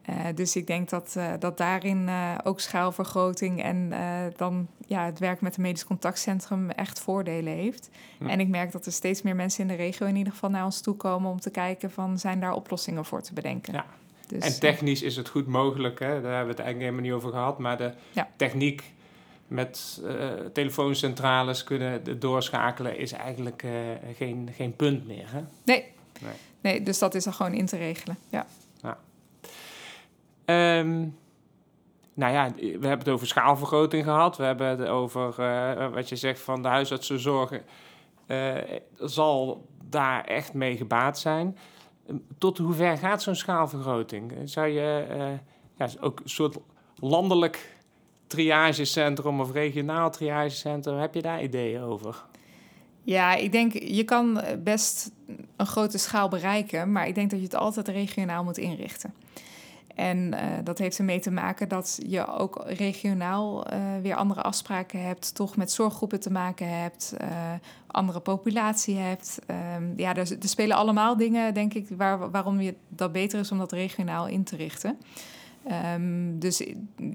Uh, 0.10 0.15
dus 0.36 0.56
ik 0.56 0.67
denk 0.67 0.89
dat, 0.89 1.13
uh, 1.17 1.34
dat 1.39 1.58
daarin 1.58 2.10
ook 2.43 2.60
schaalvergroting 2.60 3.62
en 3.62 3.93
dan 4.36 4.67
ja, 4.88 5.06
het 5.06 5.19
werk 5.19 5.41
met 5.41 5.52
het 5.52 5.62
medisch 5.62 5.86
contactcentrum 5.86 6.69
echt 6.69 7.00
voordelen 7.00 7.54
heeft. 7.54 7.89
En 8.28 8.39
ik 8.39 8.48
merk 8.48 8.72
dat 8.72 8.86
er 8.86 8.91
steeds 8.91 9.22
meer 9.22 9.36
mensen 9.36 9.62
in 9.62 9.67
de 9.67 9.74
regio 9.84 10.08
in 10.08 10.15
ieder 10.15 10.34
geval 10.34 10.50
naar 10.50 10.65
ons 10.65 10.82
toe 10.82 10.96
komen 10.96 11.32
om 11.32 11.39
te 11.39 11.50
kijken 11.50 11.91
van 11.91 12.19
zijn 12.19 12.39
daar 12.39 12.54
oplossingen 12.54 13.06
voor 13.06 13.22
te 13.22 13.34
bedenken. 13.34 13.74
Ja. 13.74 13.86
Dus, 14.28 14.43
en 14.43 14.60
technisch 14.60 15.02
is 15.02 15.15
het 15.15 15.30
goed 15.30 15.48
mogelijk, 15.48 16.00
hè? 16.00 16.08
daar 16.08 16.36
hebben 16.36 16.43
we 16.43 16.52
het 16.52 16.60
eigenlijk 16.60 16.80
helemaal 16.80 17.02
niet 17.02 17.12
over 17.12 17.30
gehad, 17.30 17.60
maar 17.60 17.78
de 17.78 17.93
ja. 18.12 18.30
techniek 18.36 18.93
met 19.48 20.02
telefooncentrales 20.54 21.64
kunnen 21.64 22.20
doorschakelen 22.20 22.98
is 22.98 23.12
eigenlijk 23.12 23.66
geen, 24.16 24.50
geen 24.56 24.76
punt 24.76 25.08
meer. 25.08 25.26
Hè? 25.32 25.42
Nee. 25.64 25.86
nee. 26.22 26.34
nee, 26.62 26.84
dus 26.84 27.00
dat 27.00 27.16
is 27.16 27.26
er 27.26 27.34
gewoon 27.34 27.54
in 27.54 27.66
te 27.66 27.78
regelen. 27.78 28.18
Ja. 28.30 28.46
Um, 30.46 31.18
nou 32.14 32.34
ja, 32.34 32.52
we 32.56 32.68
hebben 32.72 33.00
het 33.00 33.10
over 33.10 33.28
schaalvergroting 33.28 34.04
gehad. 34.04 34.38
We 34.38 34.44
hebben 34.44 34.68
het 34.68 34.88
over 34.88 35.36
uh, 35.40 35.94
wat 35.94 36.10
je 36.10 36.16
zegt 36.16 36.40
van 36.40 36.62
de 36.62 36.68
huisartsenzorg. 36.68 37.62
Zal 38.98 39.66
daar 39.90 40.24
echt 40.24 40.54
mee 40.54 40.78
gebaat 40.78 41.20
zijn. 41.20 41.58
Ehm, 42.08 42.18
tot 42.38 42.58
hoe 42.58 42.74
ver 42.74 42.98
gaat 42.98 43.22
zo'n 43.22 43.36
schaalvergroting? 43.36 44.34
Zou 44.46 44.68
je 44.68 45.06
ja, 45.76 45.88
ook 46.00 46.20
een 46.20 46.30
soort 46.30 46.58
landelijk 46.96 47.73
triagecentrum 48.28 49.40
of 49.40 49.52
regionaal 49.52 50.12
triagecentrum, 50.12 50.98
heb 50.98 51.14
je 51.14 51.22
daar 51.22 51.44
ideeën 51.44 51.82
over? 51.82 52.24
Ja, 53.04 53.36
ik 53.36 53.52
denk 53.52 53.74
je 53.74 54.04
kan 54.04 54.42
best 54.64 55.12
een 55.56 55.66
grote 55.66 55.98
schaal 55.98 56.30
bereiken, 56.30 56.92
maar 56.92 57.08
ik 57.08 57.16
denk 57.16 57.30
dat 57.30 57.40
je 57.40 57.46
het 57.46 57.56
altijd 57.56 57.88
regionaal 57.88 58.44
moet 58.44 58.58
inrichten. 58.58 59.14
En 59.96 60.18
uh, 60.18 60.40
dat 60.64 60.78
heeft 60.78 60.98
ermee 60.98 61.20
te 61.20 61.32
maken 61.32 61.68
dat 61.68 62.00
je 62.08 62.28
ook 62.28 62.64
regionaal 62.66 63.74
uh, 63.74 63.80
weer 64.02 64.16
andere 64.16 64.42
afspraken 64.42 65.04
hebt, 65.04 65.36
toch 65.36 65.56
met 65.56 65.72
zorggroepen 65.72 66.20
te 66.20 66.32
maken 66.32 66.80
hebt, 66.80 67.14
uh, 67.22 67.28
andere 67.88 68.20
populatie 68.20 68.96
hebt. 68.96 69.40
Um, 69.78 69.94
ja, 69.96 70.16
er, 70.16 70.32
er, 70.42 70.48
spelen 70.48 70.78
allemaal 70.78 71.18
dingen, 71.18 71.54
denk 71.54 71.74
ik, 71.74 71.88
waar, 71.98 72.32
waarom 72.32 72.62
je 72.62 72.76
dat 72.88 73.12
beter 73.12 73.40
is 73.40 73.52
om 73.52 73.58
dat 73.58 73.72
regionaal 73.72 74.28
in 74.28 74.44
te 74.44 74.56
richten. 74.56 74.98
Um, 75.71 76.39
dus 76.39 76.58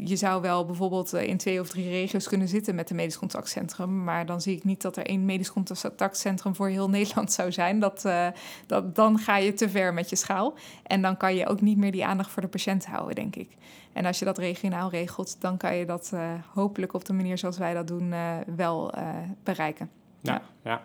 je 0.05 0.17
zou 0.17 0.43
wel 0.43 0.65
bijvoorbeeld 0.67 1.13
in 1.13 1.37
twee 1.37 1.61
of 1.61 1.69
drie 1.69 1.89
regio's 1.89 2.29
kunnen 2.29 2.49
zitten 2.49 2.75
met 2.75 2.91
een 2.91 2.97
medisch 2.97 3.19
contactcentrum. 3.19 4.05
Maar 4.05 4.27
dan 4.27 4.41
zie 4.41 4.57
ik 4.57 4.65
niet 4.65 4.83
dat 4.83 4.97
er 4.97 5.07
één 5.07 5.25
medisch 5.25 5.53
contactcentrum 5.53 6.55
voor 6.55 6.69
heel 6.69 6.91
Nederland 6.99 7.33
zou 7.33 7.53
zijn. 7.53 7.81
Dat, 7.81 8.05
uh, 8.07 8.27
dat, 8.67 8.95
dan 8.95 9.19
ga 9.19 9.37
je 9.37 9.53
te 9.53 9.69
ver 9.69 9.95
met 9.95 10.11
je 10.11 10.17
schaal. 10.17 10.55
En 10.83 11.03
dan 11.03 11.17
kan 11.17 11.35
je 11.35 11.47
ook 11.47 11.61
niet 11.61 11.77
meer 11.77 11.93
die 11.93 12.05
aandacht 12.05 12.31
voor 12.31 12.43
de 12.43 12.49
patiënt 12.49 12.87
houden, 12.87 13.15
denk 13.15 13.37
ik. 13.37 13.51
En 13.93 14.05
als 14.05 14.19
je 14.19 14.25
dat 14.25 14.39
regionaal 14.39 14.91
regelt, 14.91 15.41
dan 15.41 15.57
kan 15.57 15.77
je 15.77 15.87
dat 15.87 16.11
uh, 16.15 16.33
hopelijk 16.53 16.93
op 16.95 17.05
de 17.05 17.13
manier 17.13 17.39
zoals 17.39 17.59
wij 17.59 17.75
dat 17.75 17.87
doen 17.87 18.13
uh, 18.13 18.37
wel 18.57 18.95
bereiken. 19.43 19.91
ja. 20.21 20.33
ja. 20.33 20.43
ja. 20.63 20.83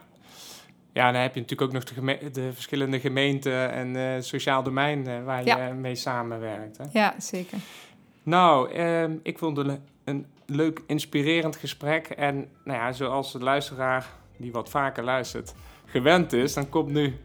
Ja, 0.94 1.12
dan 1.12 1.22
heb 1.22 1.34
je 1.34 1.40
natuurlijk 1.40 1.62
ook 1.62 1.82
nog 1.82 1.84
de, 1.84 2.30
de 2.32 2.54
verschillende 2.54 3.00
gemeenten 3.00 3.72
en 3.72 3.96
uh, 3.96 4.22
sociaal 4.22 4.64
domein 4.64 5.08
uh, 5.08 5.24
waar 5.24 5.46
je 5.46 5.74
mee 5.74 5.96
samenwerkt. 5.96 6.78
Hè? 6.78 6.84
Ja, 6.92 7.14
zeker. 7.18 7.58
Nou, 8.24 8.74
uh, 8.74 9.04
ik 9.24 9.38
vond 9.38 9.58
het 9.58 9.80
een, 10.04 10.26
leuk, 10.46 10.82
inspirerend 10.88 11.56
gesprek. 11.56 12.08
En 12.08 12.36
nou 12.64 12.80
ja, 12.80 12.92
zoals 12.92 13.32
de 13.32 13.40
luisteraar 13.40 14.06
die 14.38 14.52
wat 14.52 14.70
vaker 14.70 15.04
luistert 15.04 15.54
gewend 15.86 16.34
is, 16.34 16.54
dan 16.54 16.70
komt 16.70 16.92
nu 16.92 17.16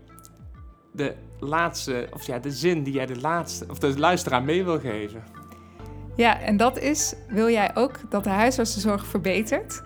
de 0.93 1.15
laatste, 1.41 2.09
of 2.13 2.27
ja, 2.27 2.39
de 2.39 2.51
zin 2.51 2.83
die 2.83 2.93
jij 2.93 3.07
de 3.07 3.21
laatste, 3.21 3.67
of 3.71 3.79
de 3.79 3.99
luisteraar 3.99 4.43
mee 4.43 4.65
wil 4.65 4.81
geven. 4.81 5.23
Ja, 6.17 6.41
en 6.41 6.57
dat 6.57 6.79
is: 6.79 7.15
wil 7.29 7.49
jij 7.49 7.71
ook 7.75 8.01
dat 8.11 8.25
de 8.25 8.31
huisartsenzorg 8.31 9.07
verbetert? 9.07 9.83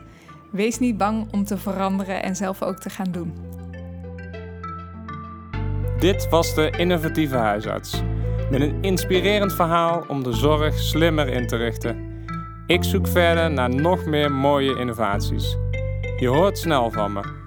Wees 0.51 0.79
niet 0.79 0.97
bang 0.97 1.33
om 1.33 1.45
te 1.45 1.59
veranderen 1.59 2.23
en 2.23 2.37
zelf 2.37 2.62
ook 2.62 2.79
te 2.79 2.90
gaan 2.90 3.12
doen. 3.12 3.51
Dit 6.02 6.28
was 6.28 6.54
de 6.54 6.70
innovatieve 6.70 7.36
huisarts. 7.36 8.02
Met 8.50 8.60
een 8.60 8.82
inspirerend 8.82 9.54
verhaal 9.54 10.04
om 10.08 10.22
de 10.22 10.32
zorg 10.32 10.78
slimmer 10.78 11.28
in 11.28 11.46
te 11.46 11.56
richten. 11.56 12.24
Ik 12.66 12.84
zoek 12.84 13.06
verder 13.06 13.50
naar 13.50 13.74
nog 13.74 14.04
meer 14.04 14.32
mooie 14.32 14.78
innovaties. 14.78 15.56
Je 16.18 16.28
hoort 16.28 16.58
snel 16.58 16.90
van 16.90 17.12
me. 17.12 17.41